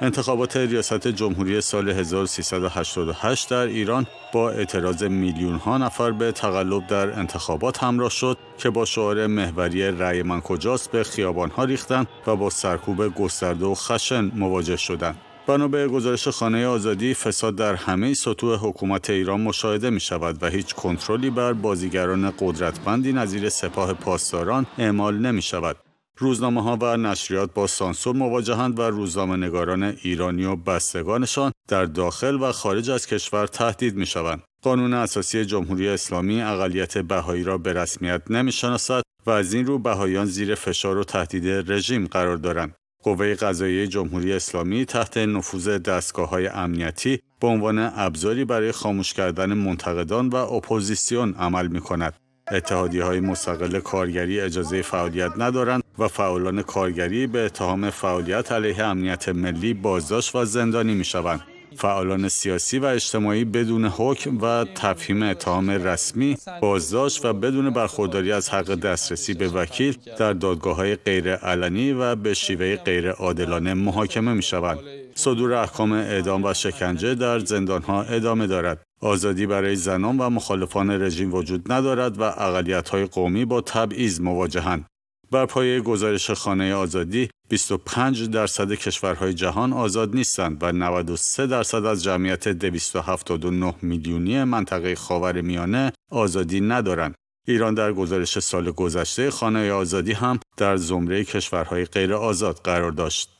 انتخابات 0.00 0.56
ریاست 0.56 1.08
جمهوری 1.08 1.60
سال 1.60 1.88
1388 1.88 3.50
در 3.50 3.66
ایران 3.66 4.06
با 4.32 4.50
اعتراض 4.50 5.02
میلیون 5.02 5.54
ها 5.54 5.78
نفر 5.78 6.10
به 6.10 6.32
تقلب 6.32 6.86
در 6.86 7.18
انتخابات 7.18 7.82
همراه 7.84 8.10
شد 8.10 8.38
که 8.58 8.70
با 8.70 8.84
شعار 8.84 9.26
محوری 9.26 9.82
رأی 9.82 10.22
من 10.22 10.40
کجاست 10.40 10.90
به 10.90 11.04
خیابان 11.04 11.50
ها 11.50 11.64
ریختند 11.64 12.06
و 12.26 12.36
با 12.36 12.50
سرکوب 12.50 13.14
گسترده 13.14 13.66
و 13.66 13.74
خشن 13.74 14.30
مواجه 14.34 14.76
شدند. 14.76 15.16
بنا 15.46 15.68
به 15.68 15.88
گزارش 15.88 16.28
خانه 16.28 16.66
آزادی 16.66 17.14
فساد 17.14 17.56
در 17.56 17.74
همه 17.74 18.14
سطوح 18.14 18.58
حکومت 18.58 19.10
ایران 19.10 19.40
مشاهده 19.40 19.90
می 19.90 20.00
شود 20.00 20.42
و 20.42 20.46
هیچ 20.46 20.74
کنترلی 20.74 21.30
بر 21.30 21.52
بازیگران 21.52 22.32
قدرتمندی 22.38 23.12
نظیر 23.12 23.48
سپاه 23.48 23.92
پاسداران 23.92 24.66
اعمال 24.78 25.18
نمی 25.18 25.42
شود. 25.42 25.76
روزنامه 26.18 26.62
ها 26.62 26.78
و 26.80 26.96
نشریات 26.96 27.54
با 27.54 27.66
سانسور 27.66 28.16
مواجهند 28.16 28.78
و 28.78 28.82
روزنامه 28.82 29.36
نگاران 29.36 29.82
ایرانی 29.82 30.44
و 30.44 30.56
بستگانشان 30.56 31.52
در 31.68 31.84
داخل 31.84 32.42
و 32.42 32.52
خارج 32.52 32.90
از 32.90 33.06
کشور 33.06 33.46
تهدید 33.46 33.96
می 33.96 34.06
شوند. 34.06 34.42
قانون 34.62 34.94
اساسی 34.94 35.44
جمهوری 35.44 35.88
اسلامی 35.88 36.42
اقلیت 36.42 36.98
بهایی 36.98 37.44
را 37.44 37.58
به 37.58 37.72
رسمیت 37.72 38.22
نمی 38.30 38.52
شناسد 38.52 39.02
و 39.26 39.30
از 39.30 39.54
این 39.54 39.66
رو 39.66 39.78
بهاییان 39.78 40.26
زیر 40.26 40.54
فشار 40.54 40.98
و 40.98 41.04
تهدید 41.04 41.72
رژیم 41.72 42.06
قرار 42.06 42.36
دارند. 42.36 42.74
قوه 43.02 43.34
قضایی 43.34 43.86
جمهوری 43.86 44.32
اسلامی 44.32 44.84
تحت 44.84 45.16
نفوذ 45.16 45.68
دستگاه 45.68 46.28
های 46.28 46.46
امنیتی 46.46 47.20
به 47.40 47.46
عنوان 47.46 47.78
ابزاری 47.78 48.44
برای 48.44 48.72
خاموش 48.72 49.12
کردن 49.12 49.52
منتقدان 49.52 50.28
و 50.28 50.36
اپوزیسیون 50.36 51.34
عمل 51.34 51.66
می 51.66 51.80
کند. 51.80 52.14
اتحادی 52.52 53.00
های 53.00 53.20
مستقل 53.20 53.80
کارگری 53.80 54.40
اجازه 54.40 54.82
فعالیت 54.82 55.32
ندارند 55.38 55.82
و 55.98 56.08
فعالان 56.08 56.62
کارگری 56.62 57.26
به 57.26 57.44
اتهام 57.44 57.90
فعالیت 57.90 58.52
علیه 58.52 58.82
امنیت 58.82 59.28
ملی 59.28 59.74
بازداشت 59.74 60.34
و 60.34 60.44
زندانی 60.44 60.94
می 60.94 61.04
شوند. 61.04 61.40
فعالان 61.76 62.28
سیاسی 62.28 62.78
و 62.78 62.84
اجتماعی 62.84 63.44
بدون 63.44 63.84
حکم 63.84 64.38
و 64.42 64.64
تفهیم 64.74 65.22
اتهام 65.22 65.70
رسمی 65.70 66.36
بازداشت 66.60 67.24
و 67.24 67.32
بدون 67.32 67.70
برخورداری 67.70 68.32
از 68.32 68.50
حق 68.50 68.74
دسترسی 68.74 69.34
به 69.34 69.48
وکیل 69.48 69.96
در 70.18 70.32
دادگاه 70.32 70.76
های 70.76 70.96
غیر 70.96 71.34
علنی 71.34 71.92
و 71.92 72.14
به 72.14 72.34
شیوه 72.34 72.76
غیر 72.76 73.10
عادلانه 73.10 73.74
محاکمه 73.74 74.32
می 74.32 74.42
شوند. 74.42 74.78
صدور 75.14 75.52
احکام 75.54 75.92
اعدام 75.92 76.44
و 76.44 76.54
شکنجه 76.54 77.14
در 77.14 77.38
زندان 77.38 77.82
ها 77.82 78.02
ادامه 78.02 78.46
دارد. 78.46 78.85
آزادی 79.00 79.46
برای 79.46 79.76
زنان 79.76 80.18
و 80.18 80.30
مخالفان 80.30 80.90
رژیم 80.90 81.34
وجود 81.34 81.72
ندارد 81.72 82.20
و 82.20 82.22
اقلیت 82.22 82.88
های 82.88 83.04
قومی 83.04 83.44
با 83.44 83.60
تبعیض 83.60 84.20
مواجهند. 84.20 84.86
بر 85.30 85.46
پایه 85.46 85.80
گزارش 85.80 86.30
خانه 86.30 86.74
آزادی 86.74 87.30
25 87.48 88.30
درصد 88.30 88.72
کشورهای 88.72 89.34
جهان 89.34 89.72
آزاد 89.72 90.14
نیستند 90.14 90.62
و 90.62 90.72
93 90.72 91.46
درصد 91.46 91.84
از 91.84 92.04
جمعیت 92.04 92.48
279 92.48 93.74
میلیونی 93.82 94.44
منطقه 94.44 94.94
خاور 94.94 95.40
میانه 95.40 95.92
آزادی 96.10 96.60
ندارند. 96.60 97.14
ایران 97.48 97.74
در 97.74 97.92
گزارش 97.92 98.38
سال 98.38 98.70
گذشته 98.70 99.30
خانه 99.30 99.72
آزادی 99.72 100.12
هم 100.12 100.40
در 100.56 100.76
زمره 100.76 101.24
کشورهای 101.24 101.84
غیر 101.84 102.14
آزاد 102.14 102.60
قرار 102.64 102.92
داشت. 102.92 103.35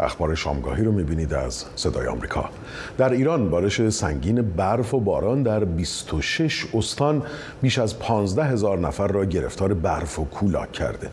اخبار 0.00 0.34
شامگاهی 0.34 0.84
رو 0.84 0.92
می‌بینید 0.92 1.34
از 1.34 1.64
صدای 1.76 2.06
آمریکا. 2.06 2.50
در 2.98 3.12
ایران 3.12 3.50
بارش 3.50 3.88
سنگین 3.88 4.42
برف 4.42 4.94
و 4.94 5.00
باران 5.00 5.42
در 5.42 5.64
26 5.64 6.66
استان 6.74 7.22
بیش 7.62 7.78
از 7.78 7.98
15 7.98 8.44
هزار 8.44 8.78
نفر 8.78 9.06
را 9.06 9.24
گرفتار 9.24 9.74
برف 9.74 10.18
و 10.18 10.24
کولاک 10.24 10.72
کرده. 10.72 11.10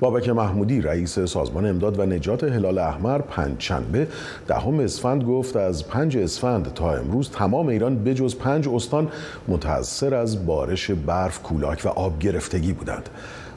بابک 0.00 0.28
محمودی 0.28 0.80
رئیس 0.80 1.18
سازمان 1.18 1.66
امداد 1.66 1.98
و 1.98 2.06
نجات 2.06 2.44
هلال 2.44 2.78
احمر 2.78 3.18
پنجشنبه 3.18 4.08
دهم 4.46 4.80
اسفند 4.80 5.24
گفت 5.24 5.56
از 5.56 5.88
پنج 5.88 6.16
اسفند 6.16 6.74
تا 6.74 6.94
امروز 6.94 7.30
تمام 7.30 7.68
ایران 7.68 8.04
بجز 8.04 8.34
پنج 8.34 8.68
استان 8.68 9.08
متاثر 9.48 10.14
از 10.14 10.46
بارش 10.46 10.90
برف 10.90 11.42
کولاک 11.42 11.82
و 11.84 11.88
آب 11.88 12.18
گرفتگی 12.18 12.72
بودند. 12.72 13.08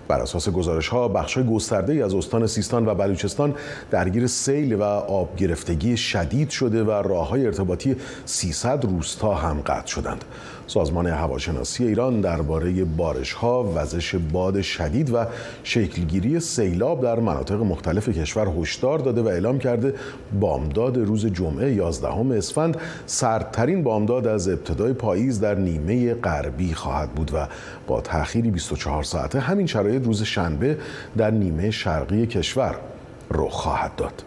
بر 0.07 0.21
اساس 0.21 0.49
گزارش 0.49 0.87
ها 0.87 1.07
بخش 1.07 1.37
گسترده 1.37 2.05
از 2.05 2.13
استان 2.13 2.47
سیستان 2.47 2.85
و 2.85 2.95
بلوچستان 2.95 3.55
درگیر 3.91 4.27
سیل 4.27 4.73
و 4.73 4.83
آب 4.83 5.35
گرفتگی 5.35 5.97
شدید 5.97 6.49
شده 6.49 6.83
و 6.83 6.91
راه 6.91 7.29
های 7.29 7.45
ارتباطی 7.45 7.95
300 8.25 8.85
روستا 8.85 9.33
هم 9.33 9.61
قطع 9.65 9.87
شدند. 9.87 10.25
سازمان 10.67 11.07
هواشناسی 11.07 11.87
ایران 11.87 12.21
درباره 12.21 12.85
بارش 12.85 13.33
ها، 13.33 13.71
وزش 13.75 14.15
باد 14.15 14.61
شدید 14.61 15.13
و 15.13 15.25
شکلگیری 15.63 16.39
سیلاب 16.39 17.01
در 17.01 17.19
مناطق 17.19 17.55
مختلف 17.55 18.09
کشور 18.09 18.47
هشدار 18.59 18.99
داده 18.99 19.21
و 19.21 19.27
اعلام 19.27 19.59
کرده 19.59 19.93
بامداد 20.39 20.97
روز 20.97 21.25
جمعه 21.25 21.73
11 21.73 22.07
اسفند 22.37 22.77
سردترین 23.05 23.83
بامداد 23.83 24.27
از 24.27 24.49
ابتدای 24.49 24.93
پاییز 24.93 25.39
در 25.39 25.55
نیمه 25.55 26.13
غربی 26.13 26.73
خواهد 26.73 27.11
بود 27.11 27.31
و 27.33 27.47
با 27.87 28.01
تأخیری 28.01 28.51
24 28.51 29.03
ساعته 29.03 29.39
همین 29.39 29.65
شرایط 29.65 29.96
روز 30.03 30.23
شنبه 30.23 30.77
در 31.17 31.31
نیمه 31.31 31.71
شرقی 31.71 32.27
کشور 32.27 32.75
رخ 33.31 33.51
خواهد 33.51 33.95
داد. 33.95 34.23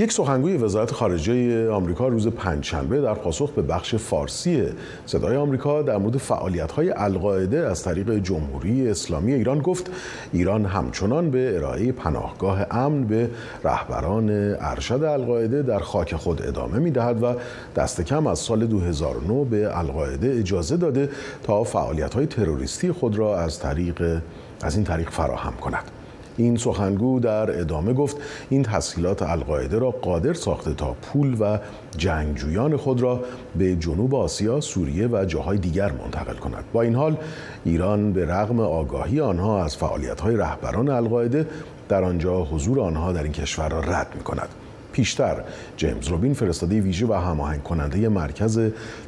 یک 0.00 0.12
سخنگوی 0.12 0.56
وزارت 0.56 0.92
خارجه 0.92 1.70
آمریکا 1.70 2.08
روز 2.08 2.28
پنجشنبه 2.28 3.00
در 3.00 3.14
پاسخ 3.14 3.50
به 3.50 3.62
بخش 3.62 3.94
فارسی 3.94 4.64
صدای 5.06 5.36
آمریکا 5.36 5.82
در 5.82 5.96
مورد 5.96 6.16
فعالیت‌های 6.16 6.90
القاعده 6.90 7.58
از 7.58 7.82
طریق 7.82 8.18
جمهوری 8.18 8.88
اسلامی 8.88 9.32
ایران 9.32 9.58
گفت 9.58 9.90
ایران 10.32 10.64
همچنان 10.64 11.30
به 11.30 11.56
ارائه 11.56 11.92
پناهگاه 11.92 12.66
امن 12.70 13.04
به 13.04 13.30
رهبران 13.64 14.30
ارشد 14.60 15.02
القاعده 15.02 15.62
در 15.62 15.78
خاک 15.78 16.16
خود 16.16 16.42
ادامه 16.42 16.78
می‌دهد 16.78 17.22
و 17.22 17.34
دست 17.76 18.00
کم 18.00 18.26
از 18.26 18.38
سال 18.38 18.66
2009 18.66 19.44
به 19.44 19.78
القاعده 19.78 20.34
اجازه 20.38 20.76
داده 20.76 21.08
تا 21.42 21.64
فعالیت‌های 21.64 22.26
تروریستی 22.26 22.92
خود 22.92 23.18
را 23.18 23.38
از 23.38 23.58
طریق 23.58 24.20
از 24.62 24.76
این 24.76 24.84
طریق 24.84 25.10
فراهم 25.10 25.52
کند. 25.52 25.99
این 26.40 26.56
سخنگو 26.56 27.20
در 27.20 27.60
ادامه 27.60 27.92
گفت 27.92 28.16
این 28.50 28.62
تسهیلات 28.62 29.22
القاعده 29.22 29.78
را 29.78 29.90
قادر 29.90 30.32
ساخته 30.32 30.74
تا 30.74 30.96
پول 31.02 31.36
و 31.40 31.58
جنگجویان 31.96 32.76
خود 32.76 33.00
را 33.00 33.20
به 33.58 33.76
جنوب 33.76 34.14
آسیا، 34.14 34.60
سوریه 34.60 35.08
و 35.08 35.24
جاهای 35.24 35.58
دیگر 35.58 35.92
منتقل 35.92 36.34
کند. 36.34 36.64
با 36.72 36.82
این 36.82 36.94
حال 36.94 37.16
ایران 37.64 38.12
به 38.12 38.26
رغم 38.26 38.60
آگاهی 38.60 39.20
آنها 39.20 39.64
از 39.64 39.76
فعالیت‌های 39.76 40.36
رهبران 40.36 40.88
القاعده 40.88 41.46
در 41.88 42.04
آنجا 42.04 42.44
حضور 42.44 42.80
آنها 42.80 43.12
در 43.12 43.22
این 43.22 43.32
کشور 43.32 43.68
را 43.68 43.80
رد 43.80 44.08
می 44.14 44.22
کند. 44.22 44.48
پیشتر 44.92 45.36
جیمز 45.76 46.08
روبین 46.08 46.34
فرستاده 46.34 46.80
ویژه 46.80 47.06
و 47.06 47.12
هماهنگ 47.12 47.62
کننده 47.62 48.08
مرکز 48.08 48.60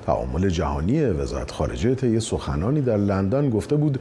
تعامل 0.06 0.48
جهانی 0.48 1.04
وزارت 1.04 1.50
خارجه 1.50 1.94
طی 1.94 2.20
سخنانی 2.20 2.80
در 2.80 2.96
لندن 2.96 3.50
گفته 3.50 3.76
بود 3.76 4.00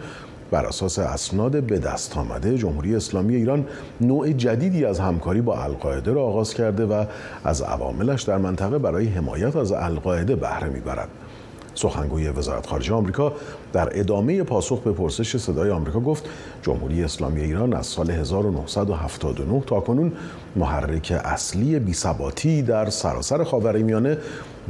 بر 0.52 0.66
اساس 0.66 1.00
اسناد 1.00 1.64
به 1.64 1.80
دست 1.80 2.18
آمده 2.18 2.58
جمهوری 2.58 2.96
اسلامی 2.96 3.36
ایران 3.36 3.68
نوع 4.02 4.32
جدیدی 4.32 4.86
از 4.86 5.00
همکاری 5.00 5.42
با 5.42 5.64
القاعده 5.64 6.14
را 6.14 6.24
آغاز 6.24 6.54
کرده 6.54 6.86
و 6.86 7.06
از 7.44 7.62
عواملش 7.62 8.22
در 8.22 8.38
منطقه 8.38 8.78
برای 8.78 9.08
حمایت 9.08 9.56
از 9.56 9.72
القاعده 9.72 10.36
بهره 10.36 10.70
می‌برد. 10.70 11.10
سخنگوی 11.76 12.30
وزارت 12.30 12.68
خارجه 12.68 12.94
آمریکا 12.94 13.34
در 13.74 14.00
ادامه 14.00 14.44
پاسخ 14.44 14.80
به 14.80 14.92
پرسش 14.92 15.38
صدای 15.38 15.70
آمریکا 15.70 16.00
گفت 16.00 16.30
جمهوری 16.62 17.04
اسلامی 17.04 17.42
ایران 17.42 17.74
از 17.74 17.86
سال 17.86 18.12
1979 18.12 19.64
تا 19.68 19.80
کنون 19.80 20.12
محرک 20.56 21.22
اصلی 21.26 21.80
بیثباتی 21.80 22.62
در 22.62 22.90
سراسر 22.90 23.44
خاورمیانه 23.44 24.18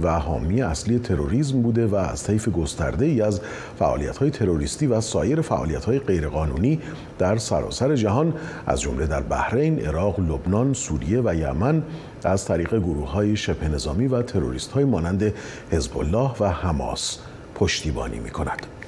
و 0.03 0.19
حامی 0.19 0.61
اصلی 0.61 0.99
تروریسم 0.99 1.61
بوده 1.61 1.87
و 1.87 1.95
از 1.95 2.23
طیف 2.23 2.49
گسترده 2.49 3.05
ای 3.05 3.21
از 3.21 3.41
فعالیت 3.79 4.17
های 4.17 4.29
تروریستی 4.29 4.87
و 4.87 5.01
سایر 5.01 5.41
فعالیت 5.41 5.85
های 5.85 5.99
غیرقانونی 5.99 6.79
در 7.19 7.37
سراسر 7.37 7.95
جهان 7.95 8.33
از 8.67 8.81
جمله 8.81 9.07
در 9.07 9.21
بحرین، 9.21 9.79
عراق، 9.79 10.19
لبنان، 10.19 10.73
سوریه 10.73 11.21
و 11.21 11.35
یمن 11.35 11.83
از 12.23 12.45
طریق 12.45 12.79
گروه 12.79 13.11
های 13.11 13.35
شبه 13.35 13.67
نظامی 13.67 14.07
و 14.07 14.21
تروریست 14.21 14.71
های 14.71 14.85
مانند 14.85 15.33
حزب 15.71 15.97
الله 15.97 16.31
و 16.39 16.49
حماس 16.49 17.17
پشتیبانی 17.55 18.19
می 18.19 18.29
کند. 18.29 18.80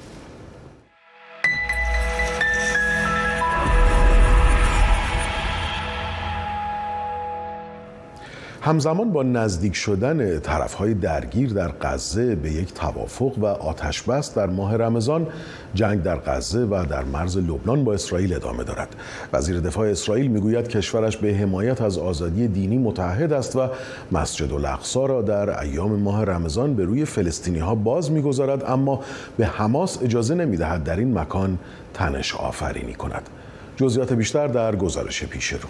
همزمان 8.64 9.12
با 9.12 9.22
نزدیک 9.22 9.74
شدن 9.76 10.38
طرفهای 10.40 10.94
درگیر 10.94 11.52
در 11.52 11.72
غزه 11.80 12.34
به 12.34 12.50
یک 12.50 12.74
توافق 12.74 13.38
و 13.38 13.46
آتش 13.46 14.02
بس 14.02 14.34
در 14.34 14.46
ماه 14.46 14.76
رمضان 14.76 15.26
جنگ 15.74 16.02
در 16.02 16.16
غزه 16.16 16.60
و 16.60 16.84
در 16.90 17.04
مرز 17.04 17.36
لبنان 17.36 17.84
با 17.84 17.94
اسرائیل 17.94 18.34
ادامه 18.34 18.64
دارد. 18.64 18.88
وزیر 19.32 19.60
دفاع 19.60 19.88
اسرائیل 19.88 20.26
می‌گوید 20.26 20.68
کشورش 20.68 21.16
به 21.16 21.34
حمایت 21.34 21.82
از 21.82 21.98
آزادی 21.98 22.48
دینی 22.48 22.78
متحد 22.78 23.32
است 23.32 23.56
و 23.56 23.68
مسجد 24.12 24.52
الاقصا 24.52 25.06
را 25.06 25.22
در 25.22 25.60
ایام 25.60 25.92
ماه 26.00 26.24
رمضان 26.24 26.74
به 26.74 26.84
روی 26.84 27.04
فلسطینی 27.04 27.58
ها 27.58 27.74
باز 27.74 28.10
می‌گذارد 28.10 28.64
اما 28.66 29.00
به 29.36 29.46
حماس 29.46 30.02
اجازه 30.02 30.34
نمی‌دهد 30.34 30.84
در 30.84 30.96
این 30.96 31.18
مکان 31.18 31.58
تنش 31.94 32.34
آفرینی 32.34 32.94
کند. 32.94 33.28
جزئیات 33.76 34.12
بیشتر 34.12 34.46
در 34.46 34.76
گزارش 34.76 35.24
پیش 35.24 35.52
رو. 35.52 35.68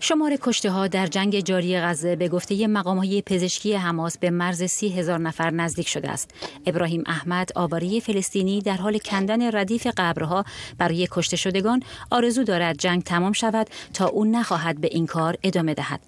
شمار 0.00 0.36
کشته 0.42 0.70
ها 0.70 0.88
در 0.88 1.06
جنگ 1.06 1.40
جاری 1.40 1.80
غزه 1.80 2.16
به 2.16 2.28
گفته 2.28 2.66
مقام 2.66 2.98
های 2.98 3.22
پزشکی 3.22 3.74
حماس 3.74 4.18
به 4.18 4.30
مرز 4.30 4.62
سی 4.64 4.88
هزار 4.88 5.18
نفر 5.18 5.50
نزدیک 5.50 5.88
شده 5.88 6.10
است. 6.10 6.30
ابراهیم 6.66 7.02
احمد 7.06 7.50
آواری 7.54 8.00
فلسطینی 8.00 8.62
در 8.62 8.76
حال 8.76 8.98
کندن 8.98 9.56
ردیف 9.56 9.86
قبرها 9.96 10.44
برای 10.78 11.08
کشته 11.10 11.36
شدگان 11.36 11.82
آرزو 12.10 12.44
دارد 12.44 12.78
جنگ 12.78 13.02
تمام 13.02 13.32
شود 13.32 13.66
تا 13.94 14.06
او 14.06 14.24
نخواهد 14.24 14.80
به 14.80 14.88
این 14.92 15.06
کار 15.06 15.36
ادامه 15.42 15.74
دهد. 15.74 16.00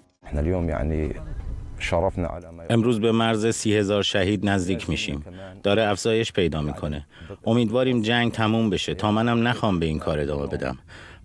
امروز 2.69 2.99
به 3.01 3.11
مرز 3.11 3.47
سی 3.47 3.77
هزار 3.77 4.03
شهید 4.03 4.49
نزدیک 4.49 4.89
میشیم 4.89 5.23
داره 5.63 5.87
افزایش 5.87 6.33
پیدا 6.33 6.61
می‌کنه 6.61 7.05
امیدواریم 7.45 8.01
جنگ 8.01 8.31
تموم 8.31 8.69
بشه 8.69 8.93
تا 8.93 9.11
منم 9.11 9.47
نخوام 9.47 9.79
به 9.79 9.85
این 9.85 9.99
کار 9.99 10.19
ادامه 10.19 10.47
بدم 10.47 10.77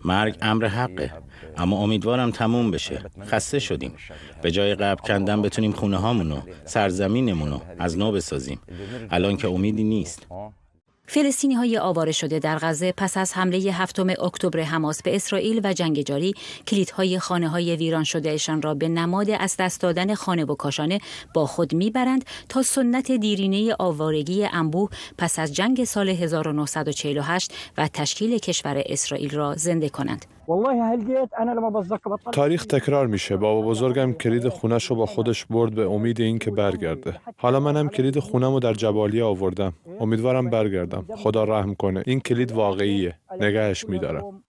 مرگ 0.05 0.37
امر 0.43 0.67
حقه. 0.67 1.13
اما 1.57 1.77
امیدوارم 1.77 2.31
تموم 2.31 2.71
بشه. 2.71 3.03
خسته 3.27 3.59
شدیم. 3.59 3.95
به 4.43 4.51
جای 4.51 4.75
قبل 4.75 5.03
کندن 5.03 5.43
بتونیم 5.43 5.73
خونه 5.73 5.97
هامونو 5.97 6.41
سرزمینمونو 6.65 7.61
از 7.79 7.99
نو 7.99 8.13
بسازیم. 8.13 8.61
الان 9.11 9.37
که 9.37 9.49
امیدی 9.49 9.85
نیست. 9.85 10.27
فلسطینی 11.07 11.55
های 11.55 11.79
آواره 11.79 12.13
شده 12.13 12.39
در 12.39 12.59
غزه 12.59 12.93
پس 12.93 13.17
از 13.17 13.35
حمله 13.35 13.59
هفتم 13.59 14.07
اکتبر 14.09 14.61
حماس 14.61 15.03
به 15.03 15.17
اسرائیل 15.17 15.61
و 15.65 15.73
جنگ 15.73 16.01
جاری 16.03 16.35
کلیدهای 16.67 17.19
خانه 17.19 17.49
های 17.49 17.77
ویران 17.77 18.05
شدهشان 18.05 18.63
را 18.63 18.75
به 18.75 18.89
نماد 18.89 19.31
از 19.31 19.57
دست 19.59 19.81
دادن 19.81 20.15
خانه 20.15 20.45
و 20.45 20.55
کاشانه 20.55 21.01
با 21.35 21.47
خود 21.47 21.75
می‌برند 21.75 22.25
تا 22.49 22.63
سنت 22.63 23.13
دیرینه 23.13 23.75
آوارگی 23.79 24.45
انبوه 24.45 24.91
پس 25.19 25.39
از 25.39 25.53
جنگ 25.53 25.85
سال 25.85 26.09
1948 26.09 27.53
و 27.79 27.89
تشکیل 27.89 28.39
کشور 28.39 28.83
اسرائیل 28.87 29.31
را 29.31 29.55
زنده 29.57 29.89
کنند. 29.89 30.34
تاریخ 32.33 32.67
تکرار 32.67 33.07
میشه. 33.07 33.37
بابا 33.37 33.69
بزرگم 33.69 34.13
کلید 34.13 34.49
خونش 34.49 34.85
رو 34.85 34.97
با 34.97 35.07
خودش 35.07 35.47
برد 35.47 35.75
به 35.75 35.91
امید 35.91 36.21
اینکه 36.21 36.51
برگرده. 36.51 37.21
حالا 37.37 37.61
منم 37.61 37.89
کلید 37.89 38.19
خونم 38.19 38.53
رو 38.53 38.61
در 38.61 38.73
جبالیه 38.73 39.25
آوردم. 39.25 39.73
امیدوارم 40.01 40.51
برگردم. 40.51 41.05
خدا 41.17 41.45
رحم 41.45 41.75
کنه. 41.75 42.03
این 42.07 42.21
کلید 42.21 42.53
واقعیه. 42.53 43.15
نگهش 43.41 43.89
میدارم. 43.89 44.44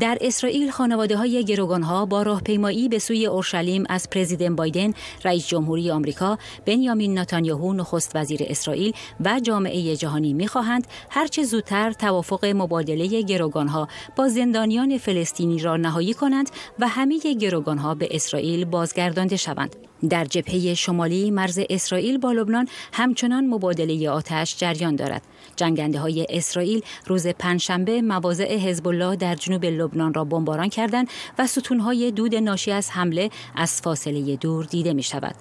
در 0.00 0.18
اسرائیل 0.20 0.70
خانواده 0.70 1.16
های 1.16 1.44
گروگان 1.44 1.82
ها 1.82 2.06
با 2.06 2.22
راهپیمایی 2.22 2.88
به 2.88 2.98
سوی 2.98 3.26
اورشلیم 3.26 3.84
از 3.88 4.10
پرزیدنت 4.10 4.56
بایدن 4.56 4.92
رئیس 5.24 5.46
جمهوری 5.46 5.90
آمریکا 5.90 6.38
بنیامین 6.66 7.18
نتانیاهو 7.18 7.72
نخست 7.72 8.16
وزیر 8.16 8.40
اسرائیل 8.42 8.92
و 9.24 9.40
جامعه 9.40 9.96
جهانی 9.96 10.32
می‌خواهند 10.32 10.86
هرچه 11.10 11.42
زودتر 11.42 11.92
توافق 11.92 12.44
مبادله 12.44 13.22
گروگان 13.22 13.68
ها 13.68 13.88
با 14.16 14.28
زندانیان 14.28 14.98
فلسطینی 14.98 15.58
را 15.58 15.76
نهایی 15.76 16.14
کنند 16.14 16.50
و 16.78 16.88
همه 16.88 17.18
گروگان 17.18 17.78
ها 17.78 17.94
به 17.94 18.08
اسرائیل 18.10 18.64
بازگردانده 18.64 19.36
شوند. 19.36 19.76
در 20.08 20.24
جبهه 20.24 20.74
شمالی 20.74 21.30
مرز 21.30 21.60
اسرائیل 21.70 22.18
با 22.18 22.32
لبنان 22.32 22.68
همچنان 22.92 23.46
مبادله 23.46 24.10
آتش 24.10 24.56
جریان 24.56 24.96
دارد. 24.96 25.22
جنگنده 25.56 25.98
های 25.98 26.26
اسرائیل 26.28 26.82
روز 27.06 27.26
پنجشنبه 27.26 28.02
مواضع 28.02 28.56
حزب 28.56 28.88
الله 28.88 29.16
در 29.16 29.34
جنوب 29.34 29.64
لبنان 29.64 30.14
را 30.14 30.24
بمباران 30.24 30.68
کردند 30.68 31.08
و 31.38 31.46
ستونهای 31.46 32.10
دود 32.10 32.34
ناشی 32.34 32.70
از 32.70 32.90
حمله 32.90 33.30
از 33.54 33.80
فاصله 33.80 34.36
دور 34.36 34.64
دیده 34.64 34.92
می 34.92 35.02
شود. 35.02 35.34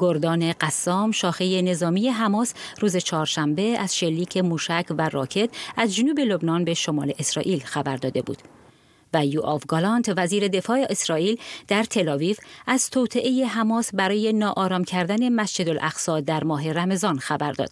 گردان 0.00 0.52
قسام 0.52 1.10
شاخه 1.10 1.62
نظامی 1.62 2.08
حماس 2.08 2.54
روز 2.80 2.96
چهارشنبه 2.96 3.62
از 3.62 3.96
شلیک 3.96 4.36
موشک 4.36 4.86
و 4.90 5.08
راکت 5.08 5.50
از 5.76 5.94
جنوب 5.94 6.20
لبنان 6.20 6.64
به 6.64 6.74
شمال 6.74 7.12
اسرائیل 7.18 7.60
خبر 7.64 7.96
داده 7.96 8.22
بود. 8.22 8.38
و 9.14 9.26
یوآف 9.26 9.62
گالانت 9.68 10.12
وزیر 10.16 10.48
دفاع 10.48 10.86
اسرائیل 10.90 11.36
در 11.68 11.84
تلاویو 11.84 12.36
از 12.66 12.90
توطعه 12.90 13.44
حماس 13.44 13.90
برای 13.94 14.32
ناآرام 14.32 14.84
کردن 14.84 15.28
مسجد 15.28 15.68
الاقصا 15.68 16.20
در 16.20 16.44
ماه 16.44 16.72
رمضان 16.72 17.18
خبر 17.18 17.52
داد. 17.52 17.70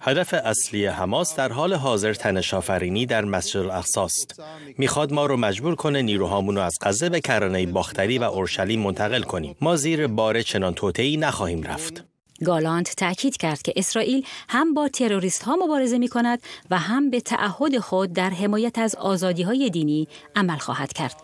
هدف 0.00 0.34
اصلی 0.34 0.86
حماس 0.86 1.36
در 1.36 1.52
حال 1.52 1.74
حاضر 1.74 2.14
تنشافرینی 2.14 3.06
در 3.06 3.24
مسجد 3.24 3.56
الاقصا 3.56 4.04
است. 4.04 4.40
می‌خواد 4.78 5.12
ما 5.12 5.26
رو 5.26 5.36
مجبور 5.36 5.74
کنه 5.74 6.02
نیروهامون 6.02 6.56
رو 6.56 6.62
از 6.62 6.78
غزه 6.82 7.08
به 7.08 7.20
کرانه 7.20 7.66
باختری 7.66 8.18
و 8.18 8.22
اورشلیم 8.22 8.80
منتقل 8.80 9.22
کنیم. 9.22 9.56
ما 9.60 9.76
زیر 9.76 10.06
بار 10.06 10.42
چنان 10.42 10.74
توطئه‌ای 10.74 11.16
نخواهیم 11.16 11.62
رفت. 11.62 12.11
گالانت 12.42 12.96
تاکید 12.96 13.36
کرد 13.36 13.62
که 13.62 13.72
اسرائیل 13.76 14.24
هم 14.48 14.74
با 14.74 14.88
تروریست 14.88 15.42
ها 15.42 15.56
مبارزه 15.56 15.98
می 15.98 16.08
کند 16.08 16.42
و 16.70 16.78
هم 16.78 17.10
به 17.10 17.20
تعهد 17.20 17.78
خود 17.78 18.12
در 18.12 18.30
حمایت 18.30 18.78
از 18.78 18.94
آزادی 18.94 19.42
های 19.42 19.70
دینی 19.70 20.08
عمل 20.36 20.58
خواهد 20.58 20.92
کرد. 20.92 21.16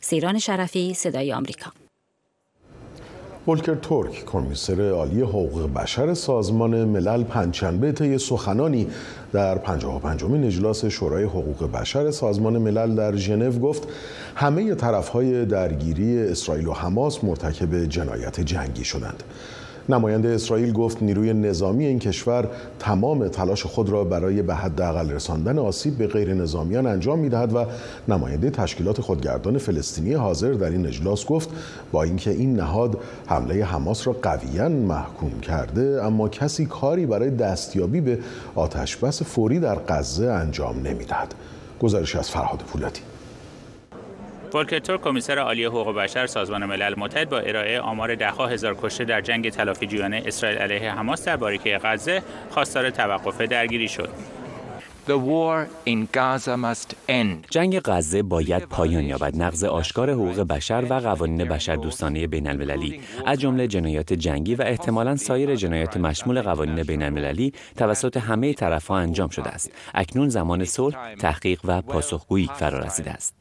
سیران 0.00 0.38
شرفی 0.38 0.94
صدای 0.94 1.32
آمریکا 1.32 1.72
ولکر 3.48 3.74
ترک 3.74 4.24
کمیسر 4.24 4.90
عالی 4.90 5.20
حقوق 5.20 5.72
بشر 5.72 6.14
سازمان 6.14 6.84
ملل 6.84 7.24
پنجشنبه 7.24 7.92
طی 7.92 8.18
سخنانی 8.18 8.86
در 9.32 9.58
55 9.58 10.24
مین 10.24 10.44
اجلاس 10.44 10.84
شورای 10.84 11.24
حقوق 11.24 11.72
بشر 11.72 12.10
سازمان 12.10 12.58
ملل 12.58 12.94
در 12.94 13.16
ژنو 13.16 13.52
گفت 13.52 13.88
همه 14.34 14.74
طرفهای 14.74 15.44
درگیری 15.44 16.18
اسرائیل 16.18 16.66
و 16.66 16.72
حماس 16.72 17.24
مرتکب 17.24 17.84
جنایت 17.84 18.40
جنگی 18.40 18.84
شدند. 18.84 19.22
نماینده 19.88 20.28
اسرائیل 20.28 20.72
گفت 20.72 21.02
نیروی 21.02 21.32
نظامی 21.32 21.86
این 21.86 21.98
کشور 21.98 22.48
تمام 22.78 23.28
تلاش 23.28 23.66
خود 23.66 23.88
را 23.88 24.04
برای 24.04 24.42
به 24.42 24.54
حداقل 24.54 25.10
رساندن 25.10 25.58
آسیب 25.58 25.98
به 25.98 26.06
غیر 26.06 26.34
نظامیان 26.34 26.86
انجام 26.86 27.18
می‌دهد 27.18 27.56
و 27.56 27.64
نماینده 28.08 28.50
تشکیلات 28.50 29.00
خودگردان 29.00 29.58
فلسطینی 29.58 30.12
حاضر 30.12 30.52
در 30.52 30.70
این 30.70 30.86
اجلاس 30.86 31.26
گفت 31.26 31.48
با 31.92 32.02
اینکه 32.02 32.30
این 32.30 32.56
نهاد 32.56 32.98
حمله 33.26 33.64
حماس 33.64 34.06
را 34.06 34.16
قویا 34.22 34.68
محکوم 34.68 35.40
کرده 35.40 36.04
اما 36.04 36.28
کسی 36.28 36.66
کاری 36.66 37.06
برای 37.06 37.30
دستیابی 37.30 38.00
به 38.00 38.18
آتشبس 38.54 39.22
فوری 39.22 39.60
در 39.60 39.78
غزه 39.88 40.26
انجام 40.26 40.86
نمی‌دهد. 40.86 41.34
گزارش 41.80 42.16
از 42.16 42.30
فرهاد 42.30 42.58
پولادی. 42.58 43.00
ولکر 44.54 44.96
کمیسر 44.96 45.38
عالی 45.38 45.64
حقوق 45.64 45.94
بشر 45.94 46.26
سازمان 46.26 46.66
ملل 46.66 46.94
متحد 46.96 47.30
با 47.30 47.38
ارائه 47.38 47.80
آمار 47.80 48.14
دهها 48.14 48.46
هزار 48.46 48.76
کشته 48.82 49.04
در 49.04 49.20
جنگ 49.20 49.50
تلافیجویانه 49.50 50.22
اسرائیل 50.26 50.58
علیه 50.58 50.92
حماس 50.92 51.24
در 51.24 51.36
باریکه 51.36 51.80
غزه 51.84 52.22
خواستار 52.50 52.90
توقف 52.90 53.40
درگیری 53.40 53.88
شد. 53.88 54.08
جنگ 57.50 57.80
غزه 57.80 58.22
باید 58.22 58.62
پایان 58.62 59.04
یابد. 59.04 59.36
نقض 59.36 59.64
آشکار 59.64 60.10
حقوق 60.10 60.40
بشر 60.40 60.84
و 60.90 60.94
قوانین 60.94 61.44
بشر 61.44 61.76
دوستانه 61.76 62.26
بین 62.26 62.48
المللی 62.48 63.00
از 63.26 63.40
جمله 63.40 63.66
جنایات 63.66 64.12
جنگی 64.12 64.54
و 64.54 64.62
احتمالا 64.62 65.16
سایر 65.16 65.56
جنایات 65.56 65.96
مشمول 65.96 66.42
قوانین 66.42 66.82
بین 66.82 67.02
المللی 67.02 67.52
توسط 67.76 68.16
همه 68.16 68.52
طرفها 68.52 68.98
انجام 68.98 69.28
شده 69.28 69.50
است. 69.50 69.70
اکنون 69.94 70.28
زمان 70.28 70.64
صلح، 70.64 71.14
تحقیق 71.14 71.60
و 71.64 71.82
پاسخگویی 71.82 72.50
فرا 72.58 72.78
رسیده 72.78 73.10
است. 73.10 73.34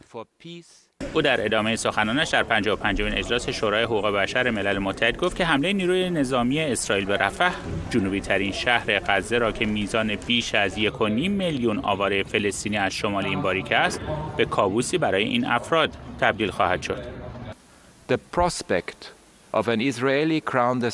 او 1.14 1.22
در 1.22 1.46
ادامه 1.46 1.76
سخنانش 1.76 2.30
در 2.30 2.44
55 2.44 3.02
اجلاس 3.02 3.50
شورای 3.50 3.84
حقوق 3.84 4.08
بشر 4.08 4.50
ملل 4.50 4.80
متحد 4.80 5.18
گفت 5.18 5.38
که 5.38 5.46
حمله 5.46 5.74
نیروی 5.74 6.10
نظامی 6.10 6.60
اسرائیل 6.60 7.06
به 7.06 7.18
رفح 7.18 7.52
جنوبی 7.90 8.22
ترین 8.22 8.52
شهر 8.52 9.00
غزه 9.00 9.38
را 9.38 9.52
که 9.52 9.66
میزان 9.66 10.16
بیش 10.16 10.56
از 10.56 10.78
1.5 10.78 11.02
میلیون 11.10 11.80
آواره 11.84 12.24
فلسطینی 12.24 12.78
از 12.78 12.94
شمال 12.94 13.26
این 13.26 13.42
باریکه 13.42 13.78
است 13.78 14.02
به 14.38 14.46
کابوسی 14.46 14.98
برای 14.98 15.24
این 15.24 15.46
افراد 15.46 15.92
تبدیل 16.20 16.52
خواهد 16.52 16.82
شد. 16.82 17.04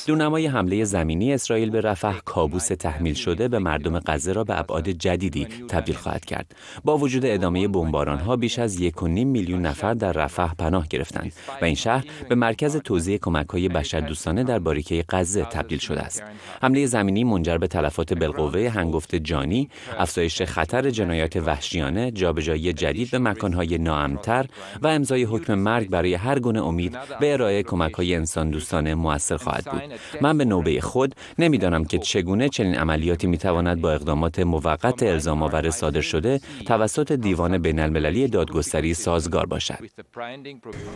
دونمای 0.08 0.48
حمله 0.48 0.84
زمینی 0.84 1.34
اسرائیل 1.34 1.70
به 1.70 1.82
رفح 1.82 2.20
کابوس 2.26 2.68
تحمیل 2.68 3.14
شده 3.14 3.48
به 3.48 3.60
مردم 3.60 4.00
غزه 4.00 4.34
را 4.34 4.44
به 4.44 4.60
ابعاد 4.60 4.90
جدیدی 4.90 5.46
تبدیل 5.46 5.96
خواهد 5.96 6.26
کرد. 6.26 6.56
با 6.84 6.98
وجود 6.98 7.26
ادامه 7.26 7.68
بمباران 7.68 8.20
ها 8.20 8.36
بیش 8.36 8.60
از 8.60 8.82
1.5 8.82 9.04
میلیون 9.04 9.62
نفر 9.62 9.94
در 9.94 10.12
رفح 10.12 10.54
پناه 10.54 10.88
گرفتند 10.88 11.34
و 11.62 11.66
این 11.66 11.76
شهر 11.76 12.06
به 12.30 12.36
مرکز 12.36 12.78
توزیع 12.78 13.18
کمک 13.18 13.50
های 13.50 13.70
بشردوستانه 13.70 14.44
در 14.44 14.60
باریکه 14.60 15.06
غزه 15.10 15.44
تبدیل 15.44 15.80
شده 15.80 16.02
است. 16.02 16.24
حمله 16.62 16.86
زمینی 16.86 17.24
منجر 17.24 17.58
به 17.58 17.68
تلفات 17.68 18.14
بالقوه 18.14 18.70
هنگفت 18.70 19.16
جانی، 19.16 19.70
افزایش 19.98 20.42
خطر 20.42 20.90
جنایات 20.90 21.36
وحشیانه، 21.36 22.12
جابجایی 22.12 22.74
جدید 22.74 23.12
به 23.12 23.20
مکانهای 23.20 23.78
ناامن‌تر 23.78 24.46
و 24.82 24.88
امضای 24.88 25.24
حکم 25.24 25.54
مرگ 25.54 25.90
برای 25.90 26.14
هر 26.14 26.40
گونه 26.40 26.64
امید 26.64 26.98
به 27.20 27.34
ارائه 27.34 27.64
کمک 27.64 27.94
های 27.94 28.16
انسان 28.16 28.47
دوستانه 28.50 28.96
موثر 28.96 29.38
خواهد 29.38 29.66
بود. 29.66 29.82
من 30.22 30.38
به 30.38 30.46
نوبه 30.46 30.82
خود 30.82 31.16
نمی‌دانم 31.40 31.86
که 31.86 31.98
چگونه 31.98 32.50
چنین 32.50 32.76
عملیاتی 32.76 33.28
می‌تواند 33.28 33.82
با 33.82 33.92
اقدامات 33.92 34.40
موقت 34.40 35.04
الزام 35.04 35.44
آور 35.44 35.70
صادر 35.70 36.02
شده 36.02 36.40
توسط 36.66 37.12
دیوان 37.12 37.58
بین 37.58 37.80
المللی 37.80 38.28
دادگستری 38.28 38.94
سازگار 38.94 39.46
باشد. 39.46 39.78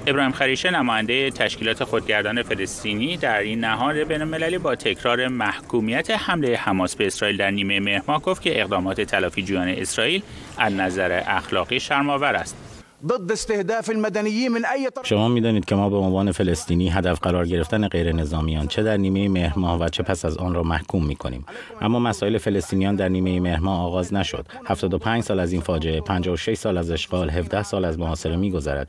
ابراهیم 0.08 0.32
خریشه 0.32 0.72
نماینده 0.72 1.32
تشکیلات 1.32 1.84
خودگردان 1.84 2.44
فلسطینی 2.44 3.18
در 3.18 3.40
این 3.40 3.60
نهاد 3.60 3.96
بین 3.96 4.22
المللی 4.22 4.58
با 4.58 4.76
تکرار 4.76 5.28
محکومیت 5.28 6.12
حمله 6.12 6.58
حماس 6.58 6.96
به 6.96 7.08
اسرائیل 7.08 7.38
در 7.38 7.52
نیمه 7.52 7.80
مهر 7.80 8.02
ماه 8.08 8.22
گفت 8.22 8.42
که 8.42 8.62
اقدامات 8.62 9.02
تلافی 9.02 9.44
جویانه 9.44 9.76
اسرائیل 9.78 10.22
از 10.58 10.74
نظر 10.74 11.22
اخلاقی 11.28 11.80
شرم‌آور 11.80 12.36
است. 12.36 12.71
ضد 13.08 13.32
استهداف 13.32 13.90
المدنيين 13.90 14.52
من 14.52 14.66
اي 14.66 14.90
طرف. 14.96 15.08
شما 15.08 15.28
می‌دانید 15.28 15.66
که 15.66 15.76
ما 15.76 15.90
به 15.90 15.98
عنوان 15.98 16.32
فلسطینی 16.32 16.90
هدف 16.90 17.20
قرار 17.20 17.48
گرفتن 17.48 17.88
غیر 17.88 18.12
نظامیان 18.12 18.68
چه 18.68 18.84
در 18.84 18.98
نیمه 18.98 19.30
مهر 19.30 19.60
ماه 19.60 19.80
و 19.80 19.90
چه 19.90 20.04
پس 20.04 20.26
از 20.26 20.38
آن 20.38 20.54
را 20.54 20.64
محکوم 20.64 21.06
می 21.06 21.16
کنیم 21.16 21.46
اما 21.82 22.00
مسائل 22.00 22.38
فلسطینیان 22.38 22.96
در 22.96 23.10
نیمه 23.10 23.40
مهر 23.40 23.60
ماه 23.60 23.82
آغاز 23.82 24.14
نشد. 24.14 24.46
75 24.66 25.24
سال 25.24 25.40
از 25.40 25.52
این 25.52 25.62
فاجعه 25.62 26.02
56 26.02 26.58
سال 26.58 26.78
از 26.78 26.92
اشغال 26.92 27.30
17 27.30 27.64
سال 27.64 27.86
از 27.86 28.00
محاصره 28.00 28.36
میگذرد 28.36 28.88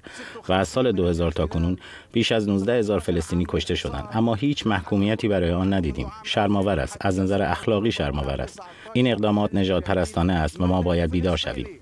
و 0.48 0.52
از 0.52 0.68
سال 0.68 0.92
2000 0.92 1.32
تا 1.32 1.46
کنون 1.46 1.76
بیش 2.12 2.32
از 2.32 2.48
19 2.48 2.78
هزار 2.78 2.98
فلسطینی 2.98 3.46
کشته 3.48 3.74
شدند. 3.74 4.08
اما 4.12 4.34
هیچ 4.34 4.66
محکومیتی 4.66 5.28
برای 5.28 5.50
آن 5.50 5.72
ندیدیم. 5.72 6.06
شرم‌آور 6.22 6.80
است. 6.80 6.96
از 7.00 7.20
نظر 7.20 7.42
اخلاقی 7.42 7.92
شرم‌آور 7.92 8.42
است. 8.42 8.60
این 8.92 9.12
اقدامات 9.12 9.54
نجات 9.54 9.84
پرستانه 9.84 10.32
است 10.32 10.60
و 10.60 10.66
ما 10.66 10.82
باید 10.82 11.10
بیدار 11.10 11.36
شویم. 11.36 11.81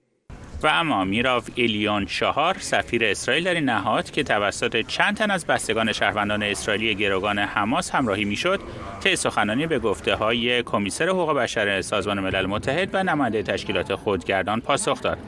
و 0.63 0.67
اما 0.67 1.05
میراو 1.05 1.43
ایلیون 1.55 2.07
شاهار 2.07 2.57
سفیر 2.59 3.05
اسرائیل 3.05 3.45
در 3.45 3.55
این 3.55 3.65
نهاد 3.65 4.11
که 4.11 4.23
توسط 4.23 4.87
چند 4.87 5.17
تن 5.17 5.31
از 5.31 5.47
بستگان 5.47 5.93
شهروندان 5.93 6.43
اسرائیلی 6.43 6.95
گروگان 6.95 7.39
حماس 7.39 7.91
همراهی 7.91 8.25
می‌شد 8.25 8.61
طی 9.01 9.17
سخنانی 9.17 9.67
به 9.67 9.79
گفته 9.79 10.15
های 10.15 10.63
کمیسر 10.63 11.09
حقوق 11.09 11.33
بشر 11.33 11.81
سازمان 11.81 12.21
ملل 12.21 12.47
متحد 12.47 12.91
و 12.93 13.03
نماینده 13.03 13.43
تشکیلات 13.43 13.95
خودگردان 13.95 14.61
پاسخ 14.61 15.03
داد 15.03 15.19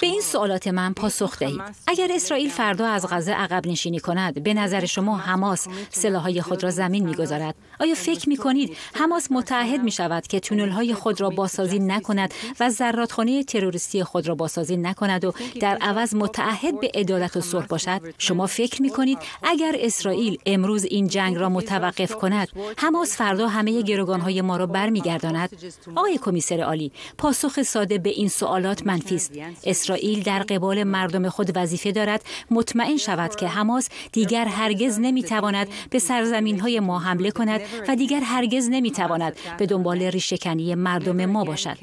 به 0.00 0.06
این 0.06 0.20
سوالات 0.20 0.68
من 0.68 0.92
پاسخ 0.92 1.38
دهید. 1.38 1.60
اگر 1.86 2.08
اسرائیل 2.14 2.50
فردا 2.50 2.86
از 2.86 3.06
غزه 3.10 3.32
عقب 3.32 3.66
نشینی 3.66 4.00
کند، 4.00 4.42
به 4.42 4.54
نظر 4.54 4.84
شما 4.84 5.18
حماس 5.18 5.68
سلاحهای 5.90 6.42
خود 6.42 6.64
را 6.64 6.70
زمین 6.70 7.04
می‌گذارد؟ 7.04 7.54
آیا 7.80 7.94
فکر 7.94 8.28
می 8.28 8.36
کنید 8.36 8.76
حماس 8.94 9.32
متعهد 9.32 9.82
می 9.82 9.90
شود 9.90 10.26
که 10.26 10.40
تونل 10.40 10.68
های 10.68 10.94
خود 10.94 11.20
را 11.20 11.30
بازسازی 11.30 11.78
نکند 11.78 12.34
و 12.60 12.70
زرادخانه 12.70 13.44
تروریستی 13.44 14.04
خود 14.04 14.28
را 14.28 14.34
بازسازی 14.34 14.76
نکند 14.76 15.24
و 15.24 15.32
در 15.60 15.78
عوض 15.80 16.14
متعهد 16.14 16.80
به 16.80 16.90
عدالت 16.94 17.36
و 17.36 17.40
صلح 17.40 17.66
باشد؟ 17.66 18.00
شما 18.18 18.46
فکر 18.46 18.82
می 18.82 18.90
کنید 18.90 19.18
اگر 19.42 19.76
اسرائیل 19.78 20.38
امروز 20.46 20.84
این 20.84 21.08
جنگ 21.08 21.36
را 21.36 21.48
متوقف 21.48 22.14
کند 22.14 22.48
حماس 22.78 23.16
فردا 23.16 23.48
همه 23.48 23.82
گروگان 23.82 24.20
های 24.20 24.40
ما 24.40 24.56
را 24.56 24.66
برمیگرداند؟ 24.66 25.50
آقای 25.96 26.18
کمیسر 26.18 26.60
عالی 26.60 26.92
پاسخ 27.18 27.62
ساده 27.62 27.98
به 27.98 28.10
این 28.10 28.28
سوالات 28.28 28.86
منفی 28.86 29.14
است. 29.14 29.32
اسرائیل 29.64 30.22
در 30.22 30.38
قبال 30.38 30.84
مردم 30.84 31.28
خود 31.28 31.52
وظیفه 31.56 31.92
دارد 31.92 32.24
مطمئن 32.50 32.96
شود 32.96 33.36
که 33.36 33.48
حماس 33.48 33.88
دیگر 34.12 34.44
هرگز 34.44 35.00
نمی‌تواند 35.00 35.68
به 35.90 35.98
سرزمین 35.98 36.60
های 36.60 36.80
ما 36.80 36.98
حمله 36.98 37.30
کند 37.30 37.60
و 37.88 37.96
دیگر 37.96 38.20
هرگز 38.20 38.68
نمی‌تواند 38.70 39.36
به 39.58 39.66
دنبال 39.66 40.02
ریشهکنی 40.02 40.74
مردم 40.74 41.26
ما 41.26 41.44
باشد 41.44 41.76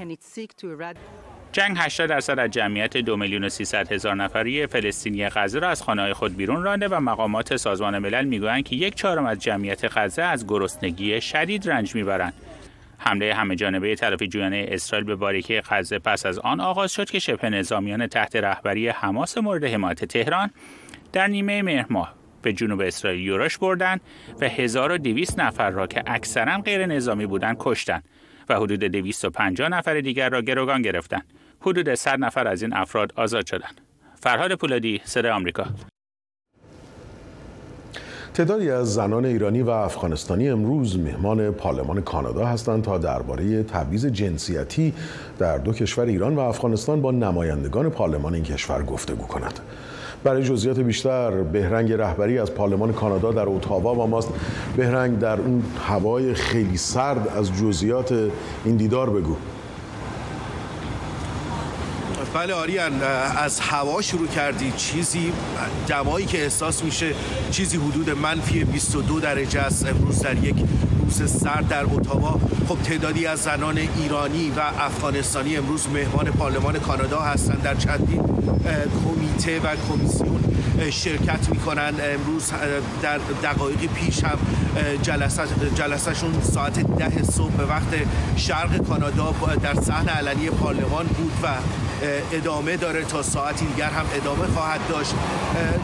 جنگ 1.51 1.77
80 1.79 2.09
درصد 2.09 2.39
از 2.39 2.51
جمعیت 2.51 2.97
دو 2.97 3.17
میلیون 3.17 3.43
و 3.43 3.49
300 3.49 3.91
هزار 3.91 4.15
نفری 4.15 4.67
فلسطینی 4.67 5.29
غزه 5.29 5.59
را 5.59 5.69
از 5.69 5.81
خانه 5.81 6.13
خود 6.13 6.35
بیرون 6.35 6.63
رانده 6.63 6.87
و 6.87 6.99
مقامات 6.99 7.55
سازمان 7.55 7.99
ملل 7.99 8.25
می‌گویند 8.25 8.63
که 8.63 8.75
یک 8.75 8.95
چهارم 8.95 9.25
از 9.25 9.39
جمعیت 9.39 9.97
غزه 9.97 10.21
از 10.21 10.47
گرسنگی 10.47 11.21
شدید 11.21 11.69
رنج 11.69 11.95
می‌برند. 11.95 12.33
حمله 12.97 13.33
همه 13.33 13.55
جانبه 13.55 13.95
طرفی 13.95 14.27
جویانه 14.27 14.65
اسرائیل 14.69 15.07
به 15.07 15.15
باریکه 15.15 15.61
غزه 15.69 15.99
پس 15.99 16.25
از 16.25 16.39
آن 16.39 16.59
آغاز 16.59 16.91
شد 16.91 17.09
که 17.09 17.19
شبه 17.19 17.49
نظامیان 17.49 18.07
تحت 18.07 18.35
رهبری 18.35 18.87
حماس 18.87 19.37
مورد 19.37 19.63
حمایت 19.63 20.05
تهران 20.05 20.49
در 21.13 21.27
نیمه 21.27 21.61
مهر 21.61 21.85
ماه 21.89 22.13
به 22.43 22.53
جنوب 22.53 22.81
اسرائیل 22.81 23.21
یورش 23.21 23.57
بردند 23.57 24.01
و 24.41 24.45
1200 24.49 25.39
نفر 25.39 25.69
را 25.69 25.87
که 25.87 26.03
اکثرا 26.07 26.57
غیر 26.57 26.85
نظامی 26.85 27.25
بودند 27.25 27.55
کشتند 27.59 28.03
و 28.49 28.55
حدود 28.55 28.79
250 28.79 29.69
نفر 29.69 30.01
دیگر 30.01 30.29
را 30.29 30.41
گروگان 30.41 30.81
گرفتند. 30.81 31.25
حدود 31.61 31.95
100 31.95 32.19
نفر 32.19 32.47
از 32.47 32.61
این 32.61 32.73
افراد 32.73 33.13
آزاد 33.15 33.45
شدند. 33.45 33.81
فرهاد 34.21 34.55
پولادی، 34.55 35.01
صدای 35.03 35.31
آمریکا. 35.31 35.65
تعدادی 38.33 38.69
از 38.69 38.93
زنان 38.93 39.25
ایرانی 39.25 39.61
و 39.61 39.69
افغانستانی 39.69 40.49
امروز 40.49 40.99
مهمان 40.99 41.51
پارلمان 41.51 42.01
کانادا 42.01 42.45
هستند 42.45 42.83
تا 42.83 42.97
درباره 42.97 43.63
تبعیض 43.63 44.05
جنسیتی 44.05 44.93
در 45.39 45.57
دو 45.57 45.73
کشور 45.73 46.05
ایران 46.05 46.35
و 46.35 46.39
افغانستان 46.39 47.01
با 47.01 47.11
نمایندگان 47.11 47.89
پارلمان 47.89 48.33
این 48.33 48.43
کشور 48.43 48.83
گفتگو 48.83 49.27
کنند. 49.27 49.59
برای 50.23 50.43
جزئیات 50.43 50.79
بیشتر 50.79 51.31
بهرنگ 51.31 51.93
رهبری 51.93 52.39
از 52.39 52.51
پارلمان 52.51 52.93
کانادا 52.93 53.31
در 53.31 53.49
اتاوا 53.49 53.93
با 53.93 54.07
ماست. 54.07 54.29
بهرنگ 54.77 55.19
در 55.19 55.39
اون 55.39 55.63
هوای 55.87 56.33
خیلی 56.33 56.77
سرد 56.77 57.27
از 57.27 57.53
جزئیات 57.53 58.29
این 58.65 58.75
دیدار 58.75 59.09
بگو. 59.09 59.35
بله 62.33 62.53
آریان 62.53 63.01
از 63.37 63.59
هوا 63.59 64.01
شروع 64.01 64.27
کردی 64.27 64.73
چیزی 64.77 65.33
دمایی 65.87 66.25
که 66.25 66.43
احساس 66.43 66.83
میشه 66.83 67.13
چیزی 67.51 67.77
حدود 67.77 68.09
منفی 68.09 68.63
22 68.63 69.19
درجه 69.19 69.59
است. 69.59 69.87
امروز 69.87 70.19
در 70.19 70.43
یک 70.43 70.55
روز 71.19 71.31
سرد 71.31 71.67
در 71.67 71.83
اتاوا. 71.83 72.39
خب 72.67 72.81
تعدادی 72.83 73.25
از 73.25 73.39
زنان 73.39 73.77
ایرانی 73.77 74.49
و 74.49 74.59
افغانستانی 74.79 75.57
امروز 75.57 75.87
مهمان 75.89 76.25
پارلمان 76.25 76.79
کانادا 76.79 77.21
هستند 77.21 77.61
در 77.61 77.75
چندین 77.75 78.23
کمیته 79.05 79.59
و 79.59 79.75
کمیسیون 79.89 80.43
شرکت 80.89 81.49
می‌کنن. 81.49 81.93
امروز 82.13 82.51
در 83.01 83.17
دقایق 83.43 83.79
پیش 83.79 84.23
هم 84.23 84.37
جلسه 85.01 85.43
جلسهشون 85.75 86.41
ساعت 86.41 86.79
ده 86.79 87.23
صبح 87.23 87.51
به 87.51 87.65
وقت 87.65 87.87
شرق 88.35 88.87
کانادا 88.87 89.33
در 89.61 89.73
صحن 89.73 90.09
علنی 90.09 90.49
پارلمان 90.49 91.05
بود 91.05 91.33
و 91.43 91.47
ادامه 92.31 92.77
داره 92.77 93.03
تا 93.03 93.21
ساعتی 93.21 93.65
دیگر 93.65 93.89
هم 93.89 94.05
ادامه 94.15 94.47
خواهد 94.47 94.79
داشت. 94.89 95.13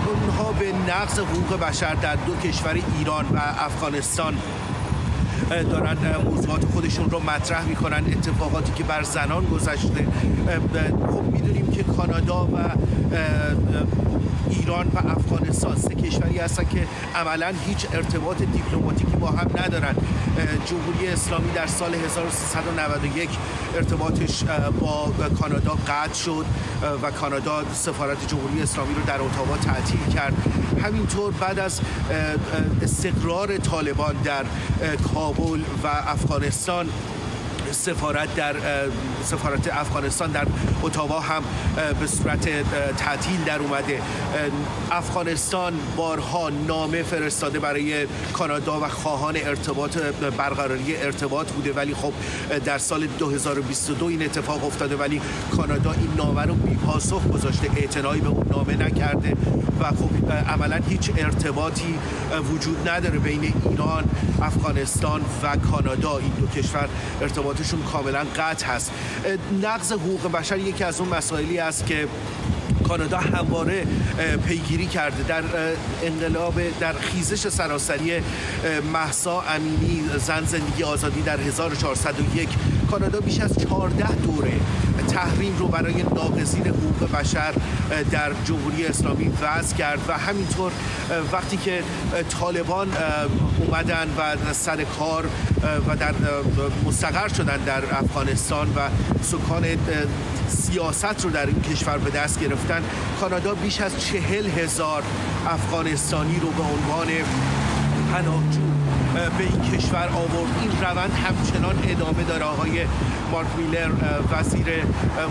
اونها 0.08 0.52
به 0.52 0.74
نقض 0.88 1.20
حقوق 1.20 1.60
بشر 1.60 1.94
در 1.94 2.16
دو 2.16 2.50
کشور 2.50 2.80
ایران 2.98 3.26
و 3.26 3.40
افغانستان 3.60 4.38
دارن 5.50 5.98
موضوعات 6.26 6.66
خودشون 6.66 7.10
رو 7.10 7.20
مطرح 7.20 7.66
می‌کنن 7.66 8.04
اتفاقاتی 8.12 8.72
که 8.72 8.84
بر 8.84 9.04
زنان 9.04 9.46
گذشته. 9.46 10.08
خب 11.08 11.24
می‌دونیم 11.32 11.72
که 11.72 11.84
کانادا 11.84 12.46
و 12.46 12.58
ایران 14.50 14.88
و 14.88 14.98
افغانستان 15.10 15.76
سه 15.76 15.96
کشوری 15.96 16.38
هستن 16.38 16.64
که 16.64 16.88
عملا 17.16 17.54
هیچ 17.68 17.88
ارتباط 17.94 18.38
دیپلماتیکی 18.38 19.18
با 19.18 19.28
هم 19.28 19.48
ندارن. 19.66 19.96
جمهوری 20.66 21.08
اسلامی 21.08 21.52
در 21.52 21.68
سال 21.68 21.96
1391 21.96 23.30
ارتباطش 23.76 24.44
با 24.80 25.12
کانادا 25.40 25.78
قطع 25.88 26.14
شد 26.14 26.46
و 27.04 27.12
کانادا 27.12 27.64
سفارت 27.74 28.28
جمهوری 28.28 28.62
اسلامی 28.62 28.94
رو 28.94 29.02
در 29.08 29.22
اتاوا 29.22 29.58
تعطیل 29.58 30.00
کرد. 30.14 30.34
همینطور 30.80 31.32
بعد 31.32 31.60
از 31.60 31.82
استقرار 32.82 33.58
طالبان 33.58 34.16
در 34.24 34.46
کابل 35.14 35.62
و 35.84 35.88
افغانستان 35.88 36.90
سفارت 37.72 38.36
در 38.36 38.56
سفارت 39.24 39.68
افغانستان 39.74 40.32
در 40.32 40.48
اتاوا 40.84 41.20
هم 41.20 41.44
به 42.00 42.08
صورت 42.08 42.50
تعطیل 42.98 43.44
در 43.46 43.60
اومده. 43.60 44.02
افغانستان 44.92 45.74
بارها 45.98 46.50
نامه 46.50 47.04
فرستاده 47.04 47.60
برای 47.60 48.08
کانادا 48.34 48.80
و 48.80 48.88
خواهان 48.88 49.38
ارتباط 49.38 49.98
برقراری 50.38 50.98
ارتباط 50.98 51.52
بوده. 51.52 51.74
ولی 51.74 51.94
خب 51.94 52.14
در 52.66 52.78
سال 52.78 53.08
2022 53.08 54.06
این 54.06 54.24
اتفاق 54.24 54.66
افتاده. 54.66 54.96
ولی 54.96 55.22
کانادا 55.58 55.92
این 55.92 56.14
نامه 56.18 56.42
رو 56.42 56.54
بی 56.54 56.76
پاسخ 56.76 57.28
گذاشته. 57.28 57.70
اعتنایی 57.78 58.22
به 58.22 58.28
اون 58.28 58.48
نامه 58.52 58.76
نکرده 58.76 59.34
و 59.80 59.86
خب 59.86 60.32
عملا 60.32 60.80
هیچ 60.90 61.12
ارتباطی 61.18 62.00
وجود 62.54 62.90
نداره 62.90 63.20
بین 63.20 63.54
ایران 63.70 64.04
افغانستان 64.42 65.22
و 65.44 65.56
کانادا. 65.56 66.18
این 66.18 66.32
دو 66.40 66.48
کشور 66.48 66.90
ارتباطشون 67.60 67.84
کاملا 67.84 68.26
قطع 68.38 68.68
هست. 68.68 68.92
نقض 69.64 69.92
حقوق 69.92 70.32
بشر 70.32 70.58
یکی 70.58 70.84
از 70.84 71.00
اون 71.00 71.10
مسائلی 71.10 71.60
است 71.60 71.86
که 71.86 72.08
کانادا 72.88 73.18
همواره 73.18 73.88
پیگیری 74.48 74.88
کرده. 74.88 75.24
در 75.24 75.44
انقلاب 76.04 76.80
در 76.80 76.94
خیزش 76.94 77.50
سراسری 77.50 78.12
محسا 78.94 79.42
امینی 79.42 80.04
زن 80.18 80.46
زندگی 80.46 80.84
آزادی 80.84 81.22
در 81.22 81.40
1401 81.40 82.50
کانادا 82.92 83.20
بیش 83.20 83.40
از 83.40 83.58
14 83.58 84.16
دوره 84.16 84.52
تحریم 85.10 85.58
رو 85.58 85.68
برای 85.68 86.04
ناقضین 86.04 86.68
حقوق 86.68 87.12
بشر 87.12 87.54
در 88.12 88.32
جمهوری 88.46 88.86
اسلامی 88.86 89.32
وضع 89.42 89.76
کرد 89.76 90.00
و 90.08 90.14
همینطور 90.18 90.72
وقتی 91.32 91.58
که 91.58 91.84
طالبان 92.30 92.88
اومدن 93.60 94.08
و 94.18 94.54
سر 94.54 94.84
کار 94.84 95.26
و 95.88 95.96
در 95.96 96.14
مستقر 96.86 97.28
شدن 97.28 97.58
در 97.58 97.84
افغانستان 97.92 98.68
و 98.68 98.80
سکان 99.22 99.66
سیاست 100.48 101.24
رو 101.24 101.30
در 101.30 101.46
این 101.46 101.62
کشور 101.62 101.98
به 101.98 102.10
دست 102.10 102.40
گرفتن 102.40 102.84
کانادا 103.20 103.54
بیش 103.54 103.82
از 103.82 104.06
چهل 104.06 104.50
هزار 104.50 105.04
افغانستانی 105.48 106.40
رو 106.40 106.52
به 106.52 106.64
عنوان 106.64 107.08
پناهجو 108.14 108.79
به 109.14 109.44
این 109.44 109.62
کشور 109.72 110.08
آورد. 110.08 110.52
این 110.62 110.72
روند 110.82 111.12
همچنان 111.14 111.76
ادامه 111.88 112.24
داره. 112.24 112.44
آقای 112.44 112.86
مارک 113.32 113.48
میلر 113.58 113.90
وزیر 114.32 114.66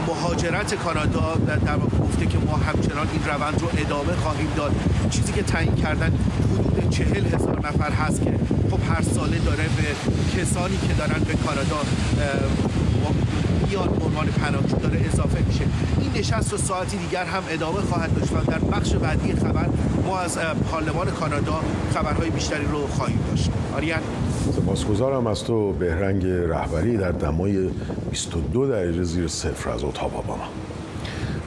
مهاجرت 0.07 0.75
کانادا 0.75 1.35
در 1.35 1.77
گفته 1.79 2.27
که 2.27 2.39
ما 2.39 2.57
همچنان 2.57 3.09
این 3.13 3.25
روند 3.25 3.61
رو 3.61 3.69
ادامه 3.79 4.13
خواهیم 4.17 4.49
داد. 4.57 4.73
چیزی 5.11 5.33
که 5.33 5.43
تعیین 5.43 5.75
کردن 5.75 6.13
حدود 6.53 6.91
چهل 6.91 7.27
هزار 7.35 7.59
نفر 7.59 7.93
هست 7.93 8.25
که 8.25 8.31
خب 8.71 8.81
هر 8.93 9.03
ساله 9.03 9.39
داره 9.39 9.65
به 9.77 9.89
کسانی 10.41 10.79
که 10.89 10.95
دارن 10.95 11.21
به 11.25 11.35
کانادا 11.35 11.81
میان 13.69 13.89
به 13.89 14.05
عنوان 14.05 14.27
پناهجو 14.27 14.77
داره 14.77 15.01
اضافه 15.13 15.43
میشه. 15.47 15.65
این 16.01 16.11
نشست 16.15 16.55
و 16.55 16.57
ساعتی 16.57 16.97
دیگر 16.97 17.25
هم 17.25 17.43
ادامه 17.51 17.81
خواهد 17.81 18.15
داشت 18.15 18.33
و 18.33 18.51
در 18.51 18.59
بخش 18.59 18.95
بعدی 18.95 19.33
خبر 19.33 19.69
ما 20.07 20.19
از 20.19 20.39
پارلمان 20.71 21.11
کانادا 21.11 21.61
خبرهای 21.95 22.31
بیشتری 22.31 22.65
رو 22.65 22.87
خواهیم 22.87 23.21
داشت. 23.31 23.51
آریان؟ 23.77 24.01
سپاسگزارم 24.57 25.27
از 25.27 25.45
تو 25.45 25.73
بهرنگ 25.73 26.27
رهبری 26.27 26.97
در 26.97 27.13
دمای 27.13 27.71
22 28.11 28.69
درجه 28.69 29.03
زیر 29.03 29.29
صفر 29.29 29.71
از 29.71 29.85
ما 29.85 29.93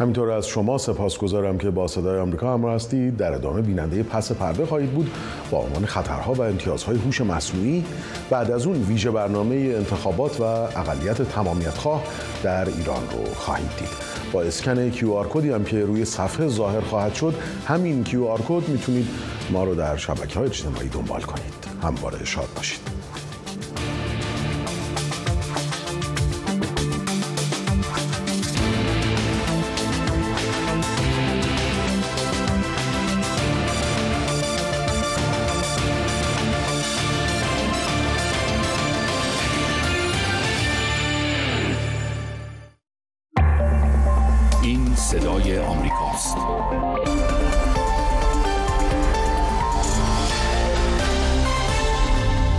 همینطور 0.01 0.31
از 0.31 0.47
شما 0.47 0.77
سپاسگزارم 0.77 1.57
که 1.57 1.69
با 1.69 1.87
صدای 1.87 2.19
آمریکا 2.19 2.53
همراه 2.53 2.75
هستید. 2.75 3.17
در 3.17 3.33
ادامه 3.33 3.61
بیننده 3.61 4.03
پس 4.03 4.31
پرده 4.31 4.65
خواهید 4.65 4.91
بود 4.91 5.11
با 5.51 5.57
عنوان 5.57 5.85
خطرها 5.85 6.33
و 6.33 6.41
امتیازهای 6.41 6.97
هوش 6.97 7.21
مصنوعی. 7.21 7.85
بعد 8.29 8.51
از 8.51 8.65
اون 8.65 8.83
ویژه 8.83 9.11
برنامه 9.11 9.55
انتخابات 9.55 10.39
و 10.39 10.43
اقلیت 10.43 11.21
تمامیت 11.21 11.77
خواه 11.77 12.03
در 12.43 12.65
ایران 12.65 13.03
رو 13.11 13.33
خواهید 13.35 13.69
دید. 13.79 13.89
با 14.31 14.41
اسکن 14.41 14.91
QR 14.91 15.27
کدی 15.29 15.49
هم 15.49 15.63
که 15.63 15.85
روی 15.85 16.05
صفحه 16.05 16.47
ظاهر 16.47 16.81
خواهد 16.81 17.13
شد 17.13 17.33
همین 17.67 18.05
QR 18.05 18.41
کد 18.47 18.69
می‌تونید 18.69 19.07
ما 19.51 19.63
رو 19.63 19.75
در 19.75 19.97
شبکه 19.97 20.39
های 20.39 20.47
اجتماعی 20.47 20.89
دنبال 20.89 21.21
کنید. 21.21 21.53
همواره 21.83 22.25
شاد 22.25 22.49
باشید. 22.55 22.90